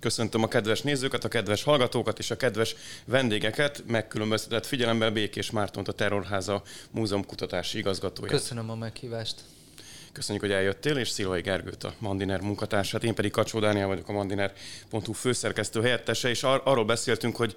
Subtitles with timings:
[0.00, 3.82] Köszöntöm a kedves nézőket, a kedves hallgatókat és a kedves vendégeket.
[3.86, 8.30] Megkülönböztetett figyelemben Békés Mártont, a Terrorháza Múzeum kutatási igazgatója.
[8.30, 9.36] Köszönöm a meghívást.
[10.12, 13.04] Köszönjük, hogy eljöttél, és Szilvai Gergőt, a Mandiner munkatársát.
[13.04, 17.54] Én pedig Kacsó Dániel vagyok, a Mandiner.hu főszerkesztő helyettese, és ar- arról beszéltünk, hogy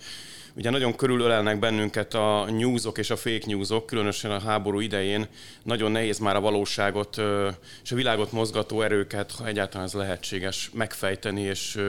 [0.56, 5.28] Ugye nagyon körülölelnek bennünket a newsok és a fake newsok, különösen a háború idején.
[5.64, 7.18] Nagyon nehéz már a valóságot
[7.84, 11.80] és a világot mozgató erőket, ha egyáltalán ez lehetséges, megfejteni és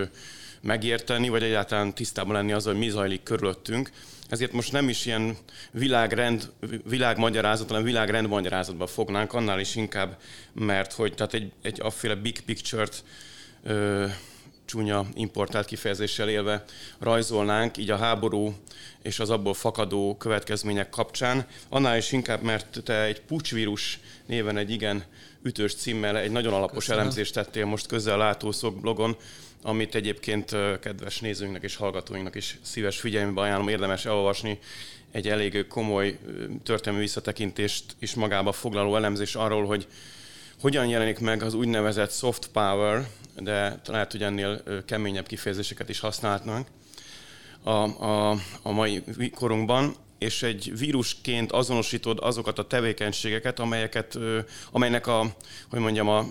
[0.62, 3.90] megérteni, vagy egyáltalán tisztában lenni azzal, hogy mi zajlik körülöttünk.
[4.28, 5.36] Ezért most nem is ilyen
[5.70, 6.50] világrend,
[6.84, 10.18] világmagyarázat, hanem világrendmagyarázatba fognánk, annál is inkább,
[10.52, 13.04] mert hogy tehát egy, egy afféle big picture-t
[13.62, 14.06] ö,
[14.64, 16.64] csúnya importált kifejezéssel élve
[16.98, 18.54] rajzolnánk, így a háború
[19.02, 21.46] és az abból fakadó következmények kapcsán.
[21.68, 25.04] Annál is inkább, mert te egy pucsvírus néven egy igen
[25.42, 27.00] ütős címmel egy nagyon alapos Köszönöm.
[27.00, 29.16] elemzést tettél most közel látószok blogon,
[29.62, 34.58] amit egyébként kedves nézőinknek és hallgatóinknak is szíves figyelmébe ajánlom, érdemes elolvasni
[35.12, 36.18] egy elég komoly
[36.62, 39.86] történelmi visszatekintést is magába foglaló elemzés arról, hogy
[40.60, 43.08] hogyan jelenik meg az úgynevezett soft power,
[43.40, 46.66] de lehet, hogy ennél keményebb kifejezéseket is használhatnánk
[47.62, 48.30] a, a,
[48.62, 49.02] a mai
[49.34, 54.18] korunkban, és egy vírusként azonosítod azokat a tevékenységeket, amelyeket,
[54.70, 55.34] amelynek a,
[55.70, 56.26] hogy mondjam, a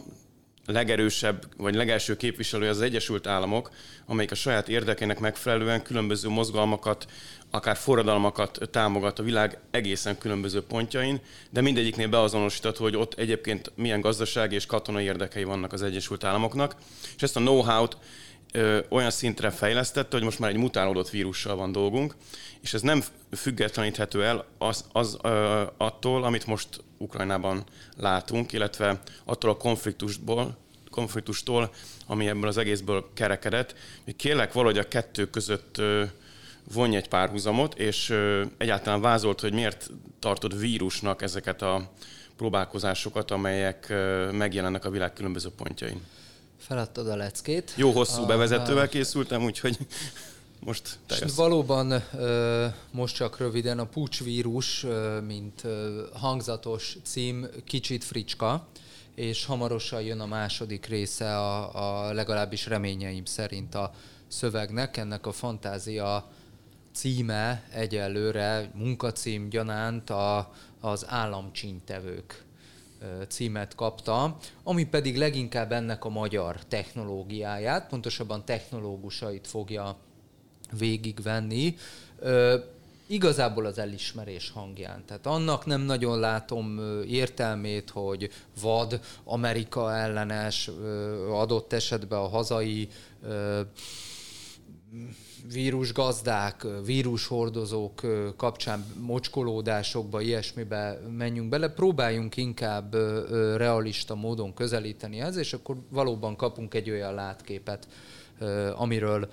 [0.66, 3.72] legerősebb, vagy legelső képviselője az Egyesült Államok,
[4.06, 7.06] amelyik a saját érdekének megfelelően különböző mozgalmakat,
[7.50, 14.02] akár forradalmakat támogat a világ egészen különböző pontjain, de mindegyiknél beazonosítható, hogy ott egyébként milyen
[14.02, 16.76] gazdasági és katonai érdekei vannak az Egyesült Államoknak,
[17.16, 17.98] és ezt a know-how-t
[18.52, 22.16] ö, olyan szintre fejlesztette, hogy most már egy mutálódott vírussal van dolgunk,
[22.62, 23.04] és ez nem
[23.36, 26.68] függetleníthető el az, az ö, attól, amit most
[27.02, 27.64] Ukrajnában
[27.98, 30.58] látunk, illetve attól a konfliktusból,
[30.90, 31.74] konfliktustól,
[32.08, 33.76] ami ebből az egészből kerekedett.
[34.16, 35.82] Kérlek valahogy a kettő között
[36.74, 38.16] vonj egy párhuzamot, és
[38.58, 41.92] egyáltalán vázolt, hogy miért tartod vírusnak ezeket a
[42.38, 43.94] próbálkozásokat, amelyek
[44.32, 46.02] megjelennek a világ különböző pontjain.
[46.58, 47.74] Feladtad a leckét.
[47.76, 49.78] Jó hosszú a, bevezetővel készültem, úgyhogy
[50.66, 51.36] most teljes.
[51.36, 52.04] Valóban
[52.92, 54.86] most csak röviden a pucsvírus,
[55.28, 55.64] mint
[56.14, 58.68] hangzatos cím, kicsit fricska,
[59.16, 63.92] és hamarosan jön a második része, a, a legalábbis reményeim szerint a
[64.28, 66.30] szövegnek, ennek a fantázia
[66.94, 72.46] címe egyelőre, munkacím gyanánt a, az államcsíntevők
[73.28, 79.98] címet kapta, ami pedig leginkább ennek a magyar technológiáját, pontosabban technológusait fogja
[80.78, 81.76] végigvenni.
[83.08, 85.04] Igazából az elismerés hangján.
[85.06, 88.30] Tehát annak nem nagyon látom értelmét, hogy
[88.62, 90.70] vad, Amerika ellenes,
[91.32, 92.90] adott esetben a hazai
[95.52, 98.02] vírusgazdák, vírushordozók
[98.38, 102.94] kapcsán mocskolódásokba, ilyesmibe menjünk bele, próbáljunk inkább
[103.58, 107.88] realista módon közelíteni ez, és akkor valóban kapunk egy olyan látképet,
[108.76, 109.30] amiről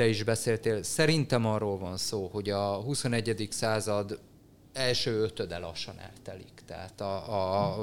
[0.00, 0.82] te is beszéltél.
[0.82, 3.48] Szerintem arról van szó, hogy a 21.
[3.50, 4.18] század
[4.72, 6.62] első ötöde lassan eltelik.
[6.66, 7.14] Tehát a,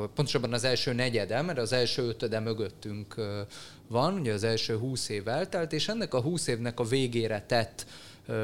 [0.03, 3.15] a, pontosabban az első negyede, mert az első ötöde mögöttünk
[3.87, 7.85] van, ugye az első húsz év eltelt, és ennek a húsz évnek a végére tett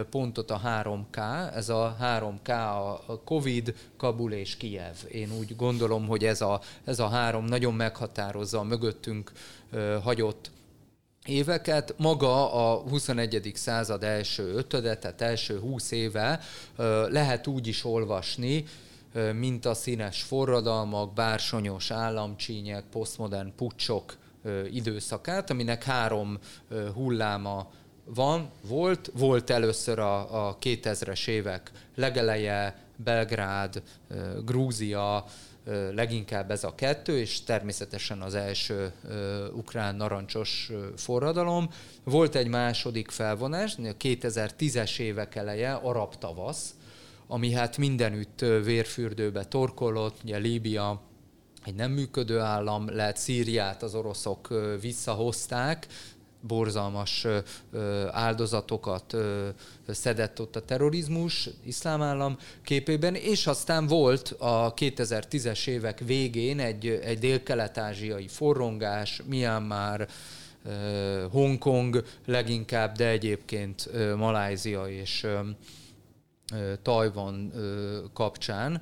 [0.09, 1.17] pontot a 3K,
[1.55, 2.49] ez a 3K
[3.07, 4.95] a Covid, Kabul és Kiev.
[5.11, 9.31] Én úgy gondolom, hogy ez a, ez a három nagyon meghatározza a mögöttünk
[10.03, 10.51] hagyott
[11.25, 13.51] éveket, maga a 21.
[13.55, 16.39] század első ötöde, tehát első 20 éve
[17.09, 18.65] lehet úgy is olvasni,
[19.33, 24.17] mint a színes forradalmak, bársonyos államcsínyek, posztmodern pucsok
[24.71, 26.39] időszakát, aminek három
[26.93, 27.71] hulláma
[28.05, 33.81] van, volt, volt először a, a 2000-es évek legeleje, Belgrád,
[34.45, 35.25] Grúzia,
[35.93, 38.91] leginkább ez a kettő, és természetesen az első
[39.53, 41.69] ukrán narancsos forradalom.
[42.03, 46.75] Volt egy második felvonás, a 2010-es évek eleje, arab tavasz,
[47.27, 51.01] ami hát mindenütt vérfürdőbe torkolott, ugye Líbia
[51.65, 55.87] egy nem működő állam, lehet Szíriát az oroszok visszahozták,
[56.47, 57.27] borzalmas
[58.11, 59.15] áldozatokat
[59.87, 66.87] szedett ott a terrorizmus, iszlám állam képében, és aztán volt a 2010-es évek végén egy,
[66.87, 70.07] egy dél-kelet-ázsiai forrongás, Myanmar,
[71.31, 75.27] Hongkong leginkább, de egyébként Malázia és
[76.81, 77.51] Tajvan
[78.13, 78.81] kapcsán,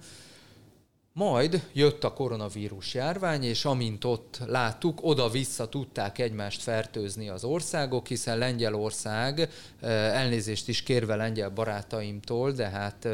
[1.14, 8.08] Majd jött a koronavírus járvány, és amint ott láttuk, oda-vissza tudták egymást fertőzni az országok,
[8.08, 9.50] hiszen Lengyelország,
[9.82, 13.08] elnézést is kérve lengyel barátaimtól, de hát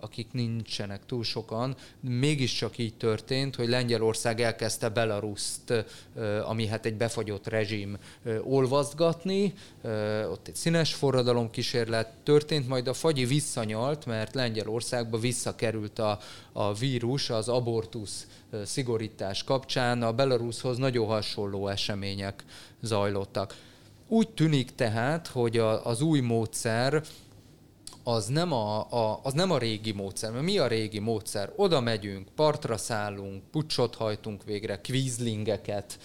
[0.00, 5.86] akik nincsenek túl sokan, mégiscsak így történt, hogy Lengyelország elkezdte Belaruszt,
[6.44, 7.98] ami hát egy befagyott rezsim,
[8.42, 9.54] olvasztgatni,
[10.30, 16.18] ott egy színes forradalom kísérlet történt, majd a fagyi visszanyalt, mert Lengyelországba visszakerült a,
[16.52, 18.26] a vírus az abortusz
[18.64, 22.44] szigorítás kapcsán, a Belarushoz nagyon hasonló események
[22.80, 23.56] zajlottak.
[24.08, 27.02] Úgy tűnik tehát, hogy a, az új módszer
[28.08, 30.30] az nem a, a, az nem a régi módszer.
[30.30, 31.52] Mert mi a régi módszer?
[31.56, 35.98] Oda megyünk, partra szállunk, pucsot hajtunk végre, kvízlingeket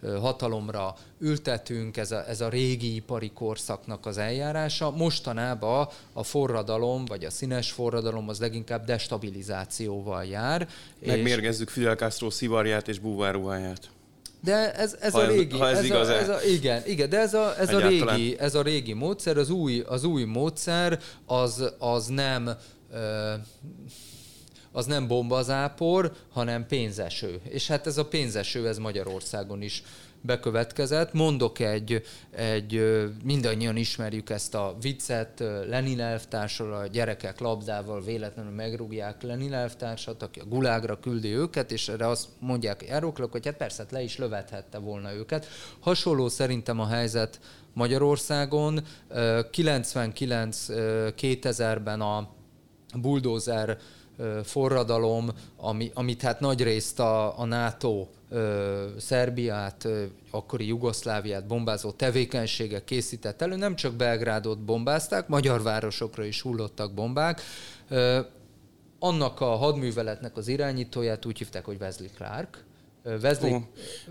[0.00, 4.90] hatalomra ültetünk, ez a, ez a régi ipari korszaknak az eljárása.
[4.90, 10.68] Mostanában a forradalom, vagy a színes forradalom az leginkább destabilizációval jár.
[11.06, 13.90] Megmérgezzük Fidel Castro szivarját és búváruháját.
[14.44, 17.08] De ez, ez ha a régi, ha ez, ez, igaz a, ez a, igen, igen,
[17.08, 20.98] de ez a, ez a, régi, ez a régi módszer, az új, az új módszer,
[21.26, 22.56] az, az nem
[24.72, 27.40] az nem bombazápor, hanem pénzeső.
[27.48, 29.82] És hát ez a pénzeső, ez Magyarországon is
[30.22, 31.12] bekövetkezett.
[31.12, 39.22] Mondok egy, egy mindannyian ismerjük ezt a viccet, Lenin elvtársal, a gyerekek labdával véletlenül megrúgják
[39.22, 43.86] Lenin elvtársat, aki a gulágra küldi őket, és erre azt mondják járóklak, hogy hát persze
[43.90, 45.46] le is lövethette volna őket.
[45.80, 47.40] Hasonló szerintem a helyzet
[47.72, 48.80] Magyarországon.
[49.10, 52.28] 99-2000-ben a
[53.00, 53.78] bulldozer
[54.44, 58.06] forradalom, ami, amit hát nagy részt a, a NATO
[58.98, 59.88] Szerbiát,
[60.30, 67.40] akkori Jugoszláviát bombázó tevékenységek készített elő, nem csak Belgrádot bombázták, magyar városokra is hullottak bombák.
[68.98, 72.64] Annak a hadműveletnek az irányítóját úgy hívták, hogy Wesley Clark,
[73.04, 73.12] Uh,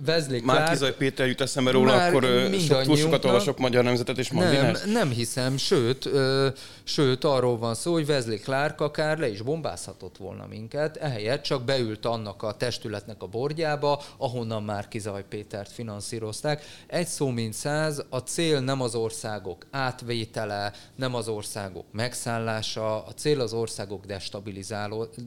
[0.08, 0.60] Wesley Clark...
[0.60, 2.24] Már Kizaj Péter jut eszembe róla, Már akkor
[2.60, 6.48] sok, túl sokat olvasok magyar nemzetet és Nem, nem hiszem, sőt, ö,
[6.84, 11.64] sőt arról van szó, hogy Wesley Clark akár le is bombázhatott volna minket, ehelyett csak
[11.64, 16.64] beült annak a testületnek a bordjába, ahonnan már Kizaj Pétert finanszírozták.
[16.88, 23.14] Egy szó mint száz, a cél nem az országok átvétele, nem az országok megszállása, a
[23.14, 24.06] cél az országok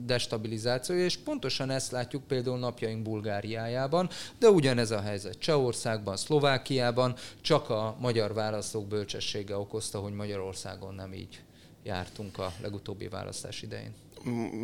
[0.05, 4.09] destabilizációja, és pontosan ezt látjuk például napjaink Bulgária Romániájában,
[4.39, 11.13] de ugyanez a helyzet Csehországban, Szlovákiában, csak a magyar választók bölcsessége okozta, hogy Magyarországon nem
[11.13, 11.41] így
[11.83, 13.93] jártunk a legutóbbi választás idején.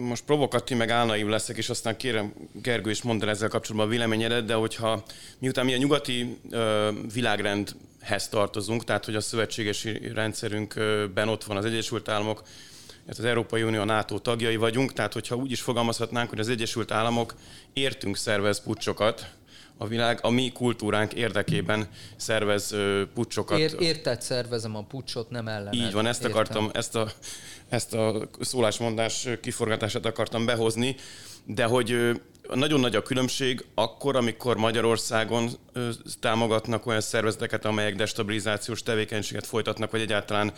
[0.08, 4.46] Most provokatív, meg álnaív leszek, és aztán kérem, Gergő is mondta ezzel kapcsolatban a véleményedet,
[4.46, 5.04] de hogyha
[5.40, 11.66] miután mi a nyugati ö, világrendhez tartozunk, tehát hogy a szövetségesi rendszerünkben ott van az
[11.66, 12.44] Egyesült Államok,
[13.06, 16.50] mert az Európai Unió a NATO tagjai vagyunk, tehát hogyha úgy is fogalmazhatnánk, hogy az
[16.50, 17.36] Egyesült Államok
[17.74, 19.25] értünk szervez pucsokat,
[19.81, 22.75] a világ a mi kultúránk érdekében szervez
[23.13, 23.59] pucsokat.
[23.59, 25.74] Ér, érted szervezem a pucsot, nem ellen.
[25.74, 26.38] Így van, ezt Értem.
[26.38, 27.12] akartam, ezt a,
[27.69, 30.95] ezt a szólásmondás kiforgatását akartam behozni,
[31.45, 32.21] de hogy
[32.56, 35.50] nagyon nagy a különbség akkor, amikor Magyarországon
[36.19, 40.51] támogatnak olyan szervezeteket, amelyek destabilizációs tevékenységet folytatnak, vagy egyáltalán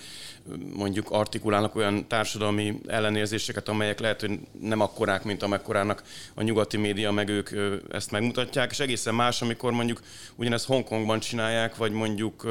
[0.73, 6.03] mondjuk artikulálnak olyan társadalmi ellenérzéseket, amelyek lehet, hogy nem akkorák, mint amekkorának
[6.33, 7.49] a nyugati média, meg ők
[7.91, 10.01] ezt megmutatják, és egészen más, amikor mondjuk
[10.35, 12.47] ugyanezt Hongkongban csinálják, vagy mondjuk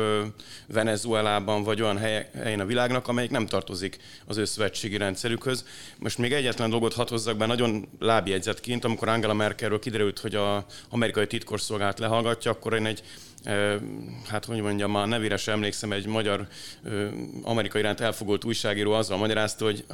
[0.67, 5.65] Venezuelában, vagy olyan helyen a világnak, amelyik nem tartozik az ő szövetségi rendszerükhöz.
[5.99, 11.27] Most még egyetlen dolgot hatozzak be, nagyon lábjegyzetként, amikor Angela Merkelről kiderült, hogy a amerikai
[11.27, 13.03] titkosszolgálat lehallgatja, akkor én egy
[14.29, 16.47] hát hogy mondjam, már nevére sem emlékszem, egy magyar
[17.43, 19.85] amerikai iránt elfogolt újságíró azzal magyarázta, hogy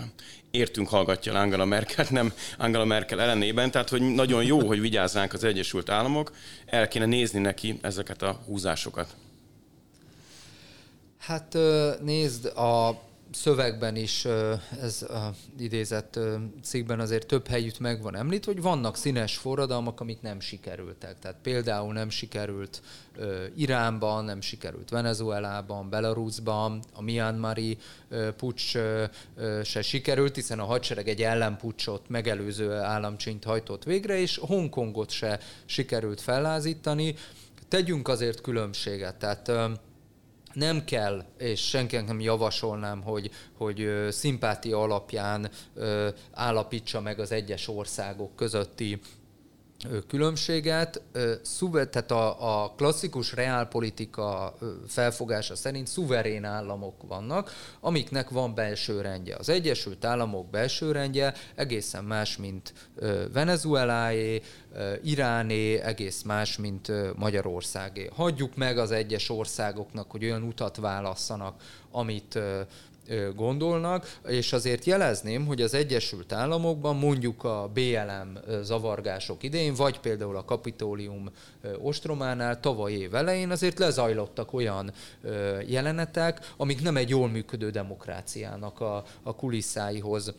[0.51, 5.45] értünk hallgatja Angela Merkel, nem Angela Merkel ellenében, tehát hogy nagyon jó, hogy vigyázzánk az
[5.45, 6.33] Egyesült Államok,
[6.67, 9.17] el kéne nézni neki ezeket a húzásokat.
[11.19, 11.57] Hát
[12.01, 13.01] nézd, a
[13.31, 14.25] szövegben is
[14.83, 16.19] ez a idézett
[16.63, 21.19] cikkben azért több helyütt meg van említve, hogy vannak színes forradalmak, amik nem sikerültek.
[21.19, 22.83] Tehát például nem sikerült
[23.57, 27.79] Iránban, nem sikerült Venezuelában, Belarusban, a Myanmari
[28.37, 28.77] pucs
[29.63, 36.21] se sikerült, hiszen a hadsereg egy ellenpucsot megelőző államcsint hajtott végre, és Hongkongot se sikerült
[36.21, 37.15] fellázítani.
[37.69, 39.15] Tegyünk azért különbséget.
[39.15, 39.53] Tehát
[40.59, 45.51] nem kell, és senkinek nem javasolnám, hogy, hogy szimpátia alapján
[46.33, 49.01] állapítsa meg az egyes országok közötti
[50.09, 51.03] különbséget.
[51.71, 54.55] Tehát a, a klasszikus reálpolitika
[54.87, 59.37] felfogása szerint szuverén államok vannak, amiknek van belső rendje.
[59.37, 62.73] Az Egyesült Államok belső rendje egészen más, mint
[63.33, 64.43] Venezueláé,
[65.03, 68.11] Iráné, egész más, mint Magyarországé.
[68.15, 72.39] Hagyjuk meg az egyes országoknak, hogy olyan utat válasszanak, amit
[73.35, 80.37] gondolnak, és azért jelezném, hogy az Egyesült Államokban mondjuk a BLM zavargások idején, vagy például
[80.37, 81.31] a Kapitólium
[81.79, 84.93] ostrománál tavaly év elején azért lezajlottak olyan
[85.67, 90.35] jelenetek, amik nem egy jól működő demokráciának a, a kulisszáihoz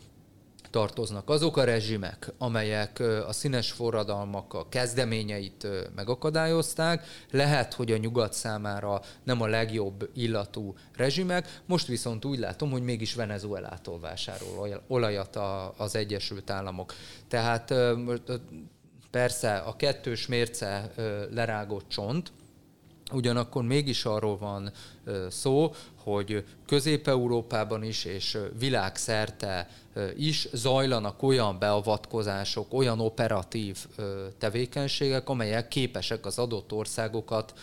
[0.70, 7.06] tartoznak azok a rezsimek, amelyek a színes forradalmak a kezdeményeit megakadályozták.
[7.32, 12.84] Lehet, hogy a nyugat számára nem a legjobb illatú rezsimek, most viszont úgy látom, hogy
[12.84, 15.40] mégis Venezuelától vásárol olajat
[15.78, 16.94] az Egyesült Államok.
[17.28, 17.74] Tehát
[19.12, 20.92] persze a kettős mérce
[21.32, 22.32] lerágott csont,
[23.12, 24.72] Ugyanakkor mégis arról van
[25.30, 29.70] szó, hogy Közép-Európában is és világszerte
[30.16, 33.78] is zajlanak olyan beavatkozások, olyan operatív
[34.38, 37.54] tevékenységek, amelyek képesek az adott országokat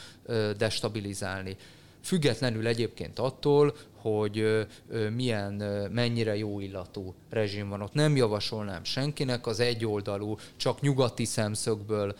[0.57, 1.57] destabilizálni.
[2.03, 3.77] Függetlenül egyébként attól,
[4.07, 4.67] hogy
[5.15, 5.53] milyen,
[5.93, 7.93] mennyire jó illatú rezsim van ott.
[7.93, 12.17] Nem javasolnám senkinek az egyoldalú, csak nyugati szemszögből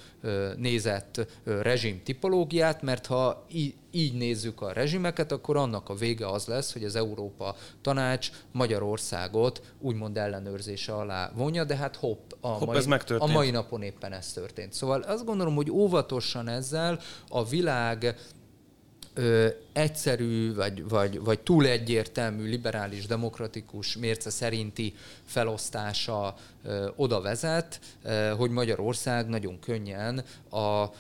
[0.57, 3.47] nézett rezsim tipológiát, mert ha
[3.91, 9.63] így nézzük a rezsimeket, akkor annak a vége az lesz, hogy az Európa Tanács Magyarországot
[9.81, 12.87] úgymond ellenőrzése alá vonja, de hát hopp, a, hopp, mai, ez
[13.19, 14.73] a mai napon éppen ez történt.
[14.73, 18.17] Szóval azt gondolom, hogy óvatosan ezzel a világ
[19.17, 24.95] ö, egyszerű, vagy, vagy, vagy túl egyértelmű, liberális, demokratikus mérce szerinti
[25.25, 30.93] felosztása ö, oda vezet, ö, hogy Magyarország nagyon könnyen a, a,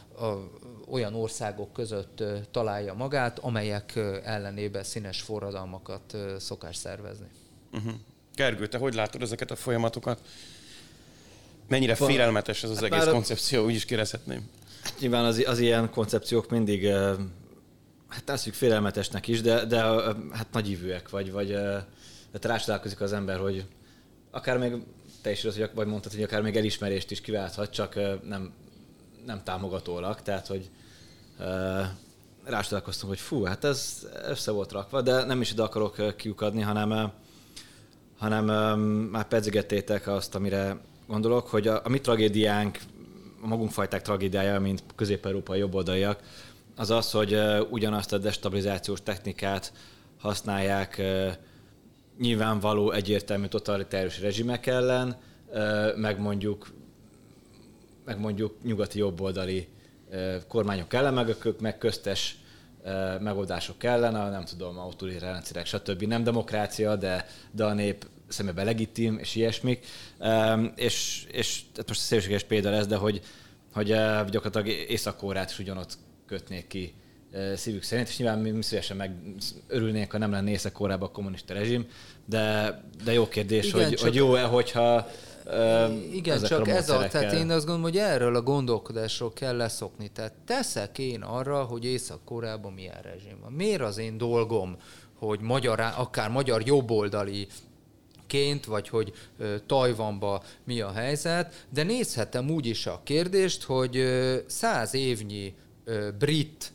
[0.88, 7.26] olyan országok között ö, találja magát, amelyek ö, ellenébe színes forradalmakat ö, szokás szervezni.
[7.72, 7.92] Uh-huh.
[8.34, 10.20] Gergő, te hogy látod ezeket a folyamatokat?
[11.68, 14.48] Mennyire félelmetes ez az hát egész koncepció, úgy is kérdezhetném.
[15.00, 16.92] Nyilván az, az ilyen koncepciók mindig
[18.08, 19.82] hát tesszük félelmetesnek is, de, de
[20.32, 21.48] hát nagyívűek, vagy, vagy
[22.40, 23.66] de rácsodálkozik az ember, hogy
[24.30, 24.72] akár még
[25.22, 27.94] te is hogy vagy mondtad, hogy akár még elismerést is kiválthat, csak
[28.28, 28.52] nem,
[29.26, 30.70] nem támogatólag, tehát hogy
[32.44, 37.12] rácsodálkoztam, hogy fú, hát ez össze volt rakva, de nem is ide akarok kiukadni, hanem,
[38.18, 38.44] hanem
[39.10, 42.78] már pedzegettétek azt, amire gondolok, hogy a, a mi tragédiánk,
[43.42, 46.22] a magunk fajták tragédiája, mint közép-európai jobboldaliak,
[46.76, 47.38] az az, hogy
[47.70, 49.72] ugyanazt a destabilizációs technikát
[50.18, 51.02] használják
[52.18, 55.16] nyilvánvaló, egyértelmű totalitárius rezsimek ellen,
[55.96, 56.72] meg mondjuk,
[58.04, 59.68] meg mondjuk nyugati jobboldali
[60.48, 62.36] kormányok ellen, meg, meg köztes
[63.20, 66.02] megoldások ellen, a, nem tudom, autoritár rendszerek, stb.
[66.02, 69.86] Nem demokrácia, de, de a nép szemében legitim, és ilyesmik.
[70.74, 73.20] És, és most szélséges példa lesz, de hogy,
[73.72, 73.86] hogy
[74.30, 76.94] gyakorlatilag észak is ugyanott kötnék ki
[77.54, 79.14] szívük szerint, és nyilván mi szívesen meg
[79.66, 81.86] örülnénk, ha nem lenne észak a kommunista rezsim,
[82.24, 84.00] de, de jó kérdés, Igen, hogy, csak...
[84.00, 85.08] hogy jó-e, hogyha
[86.12, 90.08] igen, csak ez a, tehát én azt gondolom, hogy erről a gondolkodásról kell leszokni.
[90.08, 93.52] Tehát teszek én arra, hogy Észak-Koreában milyen rezsim van.
[93.52, 94.76] Miért az én dolgom,
[95.18, 97.46] hogy magyar, akár magyar jobboldali
[98.26, 99.12] ként, vagy hogy
[99.66, 104.04] Tajvanba mi a helyzet, de nézhetem úgy is a kérdést, hogy
[104.46, 105.54] száz évnyi
[106.18, 106.72] brit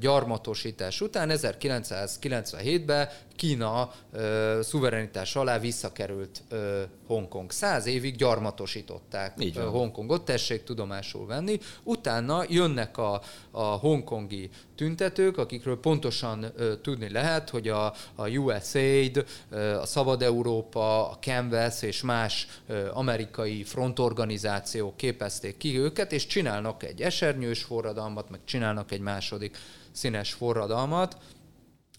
[0.00, 3.08] gyarmatosítás után 1997-ben
[3.42, 7.50] Kína ö, szuverenitás alá visszakerült ö, Hongkong.
[7.50, 11.58] Száz évig gyarmatosították ö, Hongkongot, tessék tudomásul venni.
[11.82, 19.24] Utána jönnek a, a hongkongi tüntetők, akikről pontosan ö, tudni lehet, hogy a, a USAID,
[19.50, 26.26] ö, a Szabad Európa, a Canvas és más ö, amerikai frontorganizációk képezték ki őket, és
[26.26, 29.56] csinálnak egy esernyős forradalmat, meg csinálnak egy második
[29.92, 31.16] színes forradalmat,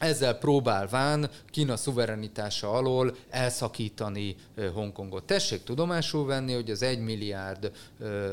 [0.04, 4.36] ezzel próbálván Kína szuverenitása alól elszakítani
[4.74, 5.24] Hongkongot.
[5.24, 7.72] Tessék tudomásul venni, hogy az egy milliárd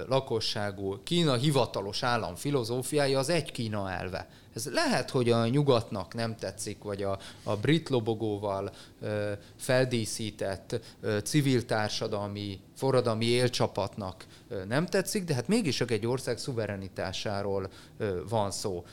[0.08, 4.28] lakosságú Kína hivatalos állam filozófiája az egy Kína elve.
[4.54, 11.18] Ez lehet, hogy a nyugatnak nem tetszik, vagy a, a brit lobogóval ö, feldíszített ö,
[11.18, 18.50] civil társadalmi, forradalmi élcsapatnak ö, nem tetszik, de hát mégis egy ország szuverenitásáról ö, van
[18.50, 18.84] szó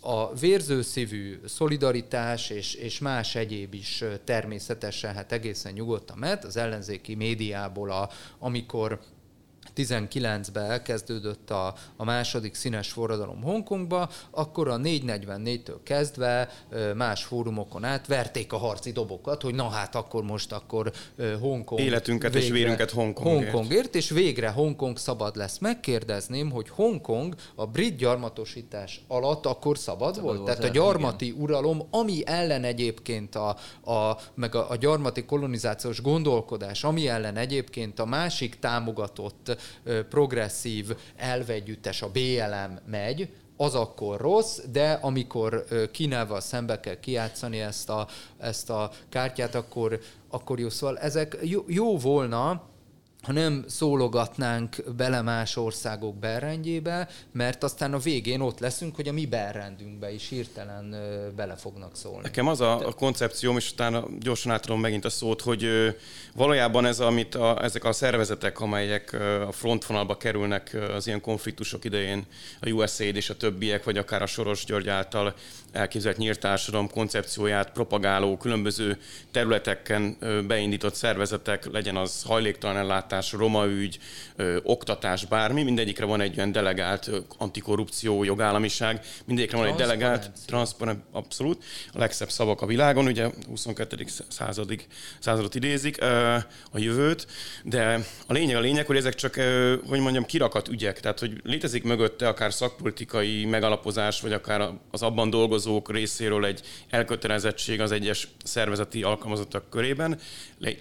[0.00, 6.44] a vérzőszívű szolidaritás és, és más egyéb is természetesen hát egészen nyugodtan mehet.
[6.44, 9.00] Az ellenzéki médiából, a, amikor
[9.76, 16.48] 19-ben elkezdődött a, a második színes forradalom Hongkongba, akkor a 444-től kezdve
[16.96, 20.92] más fórumokon át verték a harci dobokat, hogy na hát akkor most akkor
[21.40, 21.80] Hongkong...
[21.80, 23.50] Életünket végre, és vérünket Hongkongért.
[23.50, 25.58] Hongkongért, és végre Hongkong szabad lesz.
[25.58, 30.36] Megkérdezném, hogy Hongkong a brit gyarmatosítás alatt akkor szabad, szabad volt?
[30.36, 30.58] volt?
[30.58, 31.40] Tehát a gyarmati igen.
[31.40, 37.98] uralom, ami ellen egyébként a, a, meg a, a gyarmati kolonizációs gondolkodás, ami ellen egyébként
[37.98, 39.56] a másik támogatott
[40.08, 47.88] progresszív elvegyüttes, a BLM megy, az akkor rossz, de amikor Kínával szembe kell kiátszani ezt
[47.88, 50.68] a, ezt a kártyát, akkor, akkor jó.
[50.68, 52.62] Szóval ezek jó, jó volna,
[53.28, 59.12] ha nem szólogatnánk bele más országok berrendjébe, mert aztán a végén ott leszünk, hogy a
[59.12, 60.96] mi berrendünkbe is hirtelen
[61.36, 62.22] bele fognak szólni.
[62.22, 65.68] Nekem az a, a koncepcióm, és utána gyorsan átadom megint a szót, hogy
[66.34, 69.12] valójában ez, amit a, ezek a szervezetek, amelyek
[69.48, 72.26] a frontvonalba kerülnek az ilyen konfliktusok idején,
[72.60, 75.34] a USAID és a többiek, vagy akár a Soros György által
[75.72, 78.98] elképzelt nyílt társadalom koncepcióját propagáló különböző
[79.30, 83.98] területeken beindított szervezetek, legyen az hajléktalan ellátás, roma ügy,
[84.62, 91.64] oktatás, bármi, mindegyikre van egy olyan delegált antikorrupció, jogállamiság, mindegyikre van egy delegált, transzparent, abszolút,
[91.92, 94.04] a legszebb szavak a világon, ugye 22.
[94.28, 94.86] századig,
[95.18, 96.02] századot idézik,
[96.70, 97.26] a jövőt,
[97.64, 99.34] de a lényeg a lényeg, hogy ezek csak,
[99.86, 105.30] hogy mondjam, kirakat ügyek, tehát hogy létezik mögötte akár szakpolitikai megalapozás, vagy akár az abban
[105.30, 110.18] dolgozó dolgozók részéről egy elkötelezettség az egyes szervezeti alkalmazottak körében.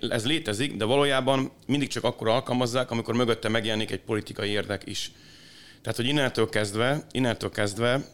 [0.09, 5.11] Ez létezik, de valójában mindig csak akkor alkalmazzák, amikor mögötte megjelenik egy politikai érdek is.
[5.81, 8.05] Tehát, hogy innentől kezdve, innentől kezdve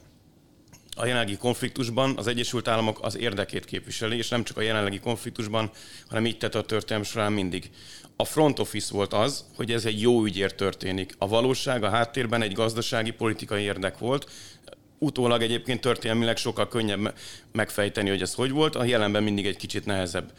[0.95, 5.71] a jelenlegi konfliktusban az Egyesült Államok az érdekét képviseli, és nem csak a jelenlegi konfliktusban,
[6.07, 7.69] hanem így tett a történelem során mindig.
[8.15, 11.15] A front office volt az, hogy ez egy jó ügyért történik.
[11.17, 14.29] A valóság a háttérben egy gazdasági, politikai érdek volt,
[15.03, 17.13] utólag egyébként történelmileg sokkal könnyebb
[17.51, 20.31] megfejteni, hogy ez hogy volt, a jelenben mindig egy kicsit nehezebb.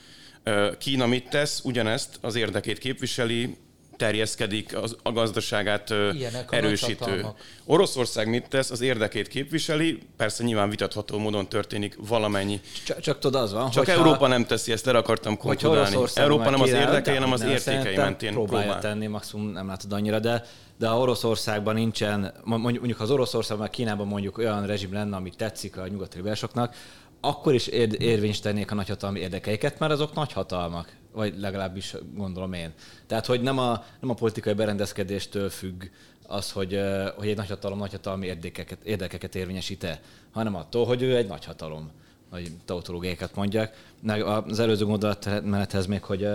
[0.78, 1.60] Kína mit tesz?
[1.64, 3.56] Ugyanezt az érdekét képviseli,
[3.96, 7.20] terjeszkedik, az, a gazdaságát Ilyenek erősítő.
[7.22, 8.70] A Oroszország mit tesz?
[8.70, 12.60] Az érdekét képviseli, persze nyilván vitatható módon történik valamennyi.
[12.84, 13.70] Csak, csak tudod, az van.
[13.70, 15.96] Csak Európa nem teszi ezt, erre akartam konkludálni.
[16.14, 18.90] Európa nem az érdekei, hanem az értékei mentén próbálja próbál.
[18.90, 20.44] tenni, maximum nem látod annyira, de
[20.78, 25.88] de ha Oroszországban nincsen, mondjuk az Oroszországban, Kínában mondjuk olyan rezsim lenne, ami tetszik a
[25.88, 26.74] nyugati liberálisoknak,
[27.20, 32.72] akkor is ér, érvénystenék a nagyhatalmi érdekeiket, mert azok nagyhatalmak, vagy legalábbis gondolom én.
[33.06, 35.84] Tehát, hogy nem a, nem a politikai berendezkedéstől függ
[36.26, 36.80] az, hogy,
[37.16, 40.00] hogy egy nagyhatalom nagyhatalmi érdekeket, érdekeket érvényesít-e,
[40.32, 41.90] hanem attól, hogy ő egy nagyhatalom,
[42.30, 43.92] vagy tautológiákat mondják.
[44.24, 46.28] Az előző gondolatmenethez még, hogy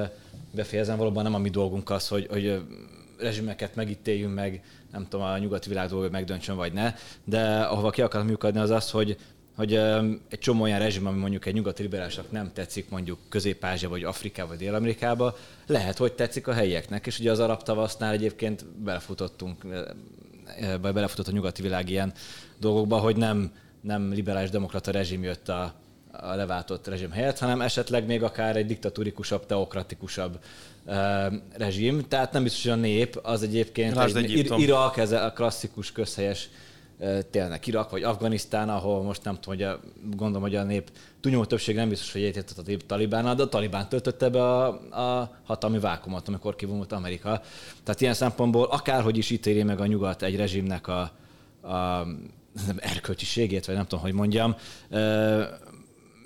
[0.51, 2.61] befejezem, valóban nem a mi dolgunk az, hogy, hogy
[3.19, 8.01] rezsimeket megítéljünk meg, nem tudom, a nyugati világ dolga megdöntsön vagy ne, de ahova ki
[8.01, 9.17] akarok működni az az, hogy
[9.59, 9.73] hogy
[10.29, 14.47] egy csomó olyan rezsim, ami mondjuk egy nyugati liberálisnak nem tetszik, mondjuk Közép-Ázsia, vagy Afrikába,
[14.47, 19.63] vagy Dél-Amerikába, lehet, hogy tetszik a helyieknek, és ugye az arab tavasznál egyébként belefutottunk,
[20.81, 22.13] vagy belefutott a nyugati világ ilyen
[22.59, 23.51] dolgokba, hogy nem,
[23.81, 25.73] nem liberális demokrata rezsim jött a,
[26.11, 30.39] a leváltott rezsim helyett, hanem esetleg még akár egy diktatúrikusabb, teokratikusabb
[31.57, 35.91] rezsim, tehát nem biztos, hogy a nép az egyébként egy, egy Irak, ez a klasszikus
[35.91, 36.49] közhelyes
[37.31, 39.79] tényleg Irak vagy Afganisztán, ahol most nem tudom, hogy a,
[40.15, 43.89] gondolom, hogy a nép túlnyomó többség nem biztos, hogy egyetett a Talibánnal, de a Talibán
[43.89, 47.41] töltötte be a, a hatalmi vákumot, amikor kivonult Amerika.
[47.83, 50.99] Tehát ilyen szempontból akárhogy is ítéli meg a nyugat egy rezsimnek a,
[51.61, 52.05] a
[52.67, 54.55] nem, erkölcsiségét, vagy nem tudom, hogy mondjam,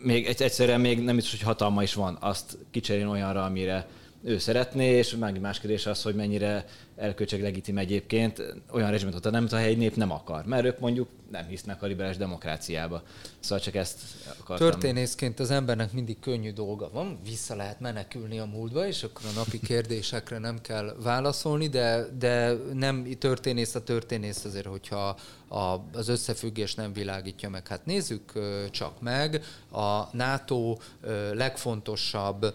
[0.04, 3.88] még egyszerűen még nem biztos, hogy hatalma is van azt kicserélni olyanra, amire
[4.24, 9.32] ő szeretné, és meg más kérdés az, hogy mennyire erkölcseg legitim egyébként olyan rezsimet, hogy
[9.32, 13.04] nem a helyi nép nem akar, mert ők mondjuk nem hisznek a liberális demokráciába.
[13.40, 14.00] Szóval csak ezt
[14.40, 14.70] akartam.
[14.70, 19.36] Történészként az embernek mindig könnyű dolga van, vissza lehet menekülni a múltba, és akkor a
[19.36, 26.08] napi kérdésekre nem kell válaszolni, de, de nem történész a történész azért, hogyha a, az
[26.08, 27.68] összefüggés nem világítja meg.
[27.68, 28.32] Hát nézzük
[28.72, 30.78] csak meg, a NATO
[31.34, 32.54] legfontosabb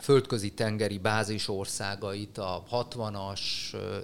[0.00, 3.40] földközi tengeri bázis országait a 60-as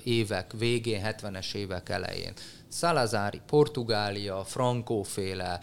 [0.04, 2.32] évek végén, 70-es évek elején.
[2.72, 5.60] Szalazári Portugália, Frankóféle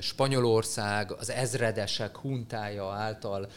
[0.00, 3.48] Spanyolország, az ezredesek huntája által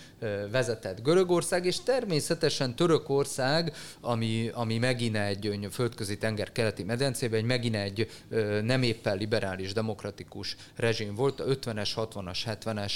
[0.52, 7.76] vezetett Görögország, és természetesen Törökország, ami, ami megint egy földközi tenger keleti medencében, egy megint
[7.76, 8.10] egy
[8.64, 12.94] nem éppen liberális, demokratikus rezsim volt a 50-es, 60-as, 70-es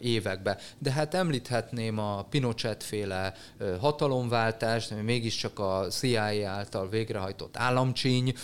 [0.00, 0.58] években.
[0.78, 3.34] De hát említhetném a Pinochet féle
[3.80, 8.34] hatalomváltást, ami mégiscsak a CIA által végrehajtott államcsíny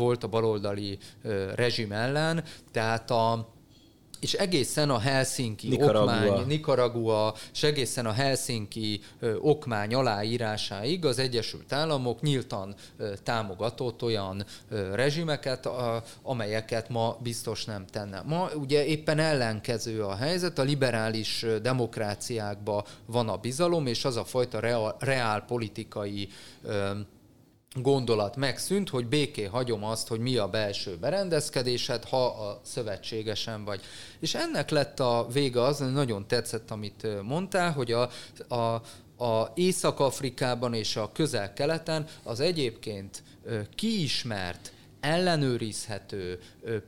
[0.00, 0.98] volt a baloldali
[1.54, 3.48] rezsim ellen, tehát a
[4.20, 6.26] és egészen a Helsinki Nicaragua.
[6.26, 14.02] okmány, Nicaragua, és egészen a Helsinki ö, okmány aláírásáig az Egyesült Államok nyíltan ö, támogatott
[14.02, 18.22] olyan ö, rezsimeket, a, amelyeket ma biztos nem tenne.
[18.26, 24.24] Ma ugye éppen ellenkező a helyzet, a liberális demokráciákban van a bizalom, és az a
[24.24, 26.28] fajta reál, reál politikai
[27.74, 33.80] gondolat megszűnt, hogy béké hagyom azt, hogy mi a belső berendezkedésed, ha a szövetségesen vagy.
[34.18, 38.10] És ennek lett a vége az, nagyon tetszett, amit mondtál, hogy a,
[38.48, 38.82] a,
[39.24, 43.22] a Észak-Afrikában és a közel-keleten az egyébként
[43.74, 46.40] kiismert, ellenőrizhető,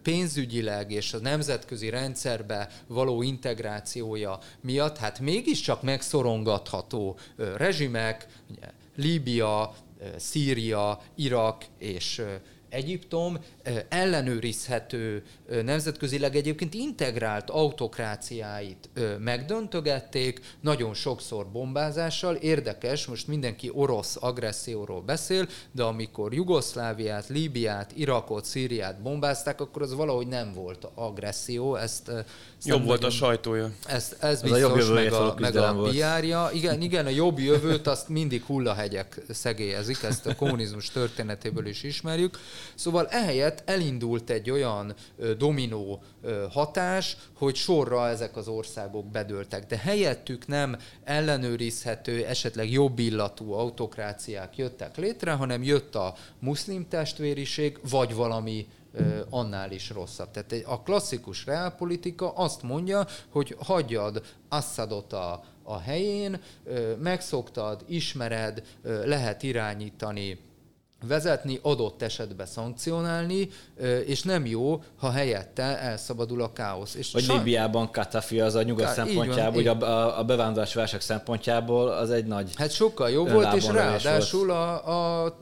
[0.03, 7.19] pénzügyileg és a nemzetközi rendszerbe való integrációja miatt, hát mégiscsak megszorongatható
[7.57, 8.27] rezsimek,
[8.97, 9.75] Líbia,
[10.17, 12.23] Szíria, Irak és
[12.73, 13.39] Egyiptom
[13.89, 15.23] ellenőrizhető,
[15.65, 22.35] nemzetközileg egyébként integrált autokráciáit megdöntögették, nagyon sokszor bombázással.
[22.35, 29.95] Érdekes, most mindenki orosz agresszióról beszél, de amikor Jugoszláviát, Líbiát, Irakot, Szíriát bombázták, akkor az
[29.95, 31.77] valahogy nem volt agresszió.
[31.77, 32.13] Ezt,
[32.65, 33.71] jobb volt a sajtója.
[33.87, 36.51] Ez, ez biztos, a jobb meg a, meg a PR-ja.
[36.53, 42.39] Igen, igen, a jobb jövőt azt mindig hullahegyek szegélyezik, ezt a kommunizmus történetéből is ismerjük.
[42.75, 44.95] Szóval ehelyett helyett elindult egy olyan
[45.39, 46.03] dominó
[46.51, 49.67] hatás, hogy sorra ezek az országok bedőltek.
[49.67, 57.79] De helyettük nem ellenőrizhető, esetleg jobb illatú autokráciák jöttek létre, hanem jött a muszlim testvériség,
[57.91, 58.67] vagy valami
[59.31, 60.31] annál is rosszabb.
[60.31, 66.41] Tehát a klasszikus reálpolitika azt mondja, hogy hagyjad Assadot a, a helyén,
[66.99, 68.63] megszoktad, ismered,
[69.05, 70.39] lehet irányítani
[71.03, 73.49] vezetni, adott esetben szankcionálni,
[74.07, 76.95] és nem jó, ha helyette elszabadul a káosz.
[76.95, 81.89] És Vagy Libiában Katafi az a nyugat Ká- szempontjából, hogy a, a bevándorlás válság szempontjából
[81.89, 85.37] az egy nagy Hát sokkal jobb volt, és ráadásul a, a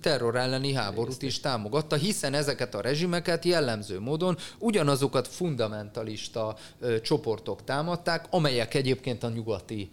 [0.00, 7.64] terror elleni háborút is támogatta, hiszen ezeket a rezsimeket jellemző módon ugyanazokat fundamentalista ö, csoportok
[7.64, 9.90] támadták, amelyek egyébként a nyugati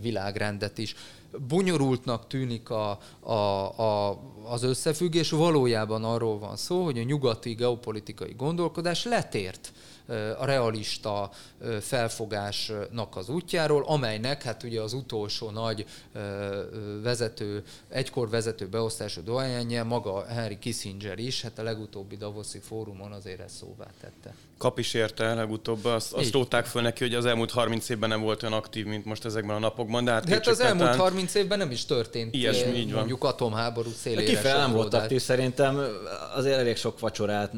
[0.00, 0.94] világrendet is
[1.48, 8.34] bonyolultnak tűnik a, a, a, az összefüggés, valójában arról van szó, hogy a nyugati geopolitikai
[8.36, 9.72] gondolkodás letért
[10.38, 11.30] a realista
[11.80, 15.86] felfogásnak az útjáról, amelynek hát ugye az utolsó nagy
[17.02, 23.40] vezető, egykor vezető beosztású dohányánja maga Henry Kissinger is, hát a legutóbbi Davoszi fórumon azért
[23.40, 24.34] ezt szóvá tette.
[24.58, 28.20] Kap is érte legutóbb, azt, azt rótták föl neki, hogy az elmúlt 30 évben nem
[28.20, 30.04] volt olyan aktív, mint most ezekben a napokban.
[30.04, 32.94] De hát, de hát az elmúlt 30 évben nem is történt Ilyesmi, így van.
[32.94, 34.26] mondjuk atomháború szélére.
[34.26, 35.80] Kifele nem volt aktív, szerintem
[36.34, 37.52] azért elég sok vacsorát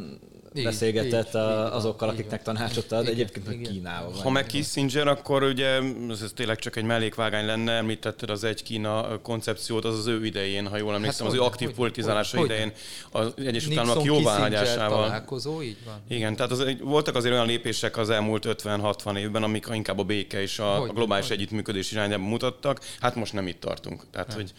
[0.54, 3.72] így, beszélgetett így, a, így, azokkal, így, akiknek tanácsot ad, egyébként igen.
[3.72, 4.12] Kínával.
[4.12, 5.68] Ha meg Kissinger, akkor ugye
[6.08, 10.24] ez, ez tényleg csak egy mellékvágány lenne, említetted az egy Kína koncepciót, az az ő
[10.24, 12.72] idején, ha jól emlékszem, hát, az ő aktív hogy, politizálása hogy, idején
[13.10, 15.04] az Egyesült Államok jóváhagyásával.
[15.04, 16.02] találkozó, így van.
[16.08, 20.42] Igen, tehát az, voltak azért olyan lépések az elmúlt 50-60 évben, amik inkább a béke
[20.42, 21.36] és a, hogy, a globális hogy.
[21.36, 22.80] együttműködés irányába mutattak.
[23.00, 24.02] Hát most nem itt tartunk.
[24.10, 24.36] Tehát, nem.
[24.36, 24.52] hogy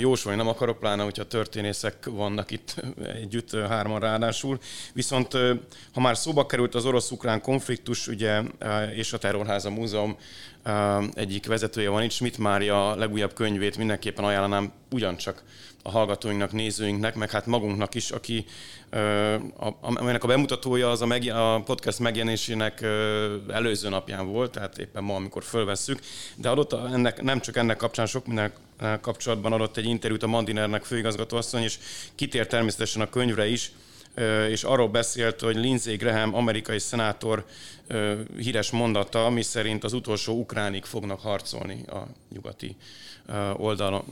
[0.00, 2.74] jósolni nem akarok, pláne, hogyha történészek vannak itt
[3.22, 4.58] együtt, hárman ráadásul.
[4.92, 5.29] Viszont
[5.92, 8.42] ha már szóba került az orosz-ukrán konfliktus, ugye,
[8.94, 10.16] és a Terrorháza Múzeum
[11.14, 15.42] egyik vezetője van itt, Schmidt Mária legújabb könyvét mindenképpen ajánlanám ugyancsak
[15.82, 18.44] a hallgatóinknak, nézőinknek, meg hát magunknak is, aki
[19.80, 22.82] amelynek a bemutatója az a, meg, a podcast megjelenésének
[23.48, 26.00] előző napján volt, tehát éppen ma, amikor fölvesszük,
[26.34, 28.52] de adott ennek, nem csak ennek kapcsán, sok minden
[29.00, 31.78] kapcsolatban adott egy interjút a Mandinernek főigazgatóasszony, és
[32.14, 33.72] kitér természetesen a könyvre is,
[34.48, 37.44] és arról beszélt, hogy Lindsey Graham, amerikai szenátor
[38.36, 42.76] híres mondata, ami szerint az utolsó ukránig fognak harcolni a nyugati
[43.56, 44.04] oldalon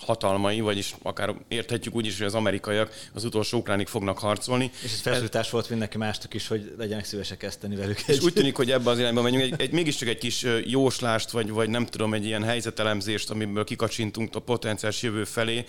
[0.00, 4.70] hatalmai, vagyis akár érthetjük úgy is, hogy az amerikaiak az utolsó ukránig fognak harcolni.
[4.82, 8.00] És ez felszólítás volt mindenki másnak is, hogy legyenek szívesek ezt tenni velük.
[8.06, 9.42] És úgy tűnik, hogy ebbe az irányba megyünk.
[9.42, 14.34] Egy, egy, mégiscsak egy kis jóslást, vagy, vagy nem tudom, egy ilyen helyzetelemzést, amiből kikacsintunk
[14.34, 15.64] a potenciális jövő felé,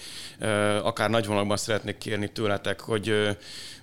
[0.81, 3.37] akár nagy vonalban szeretnék kérni tőletek, hogy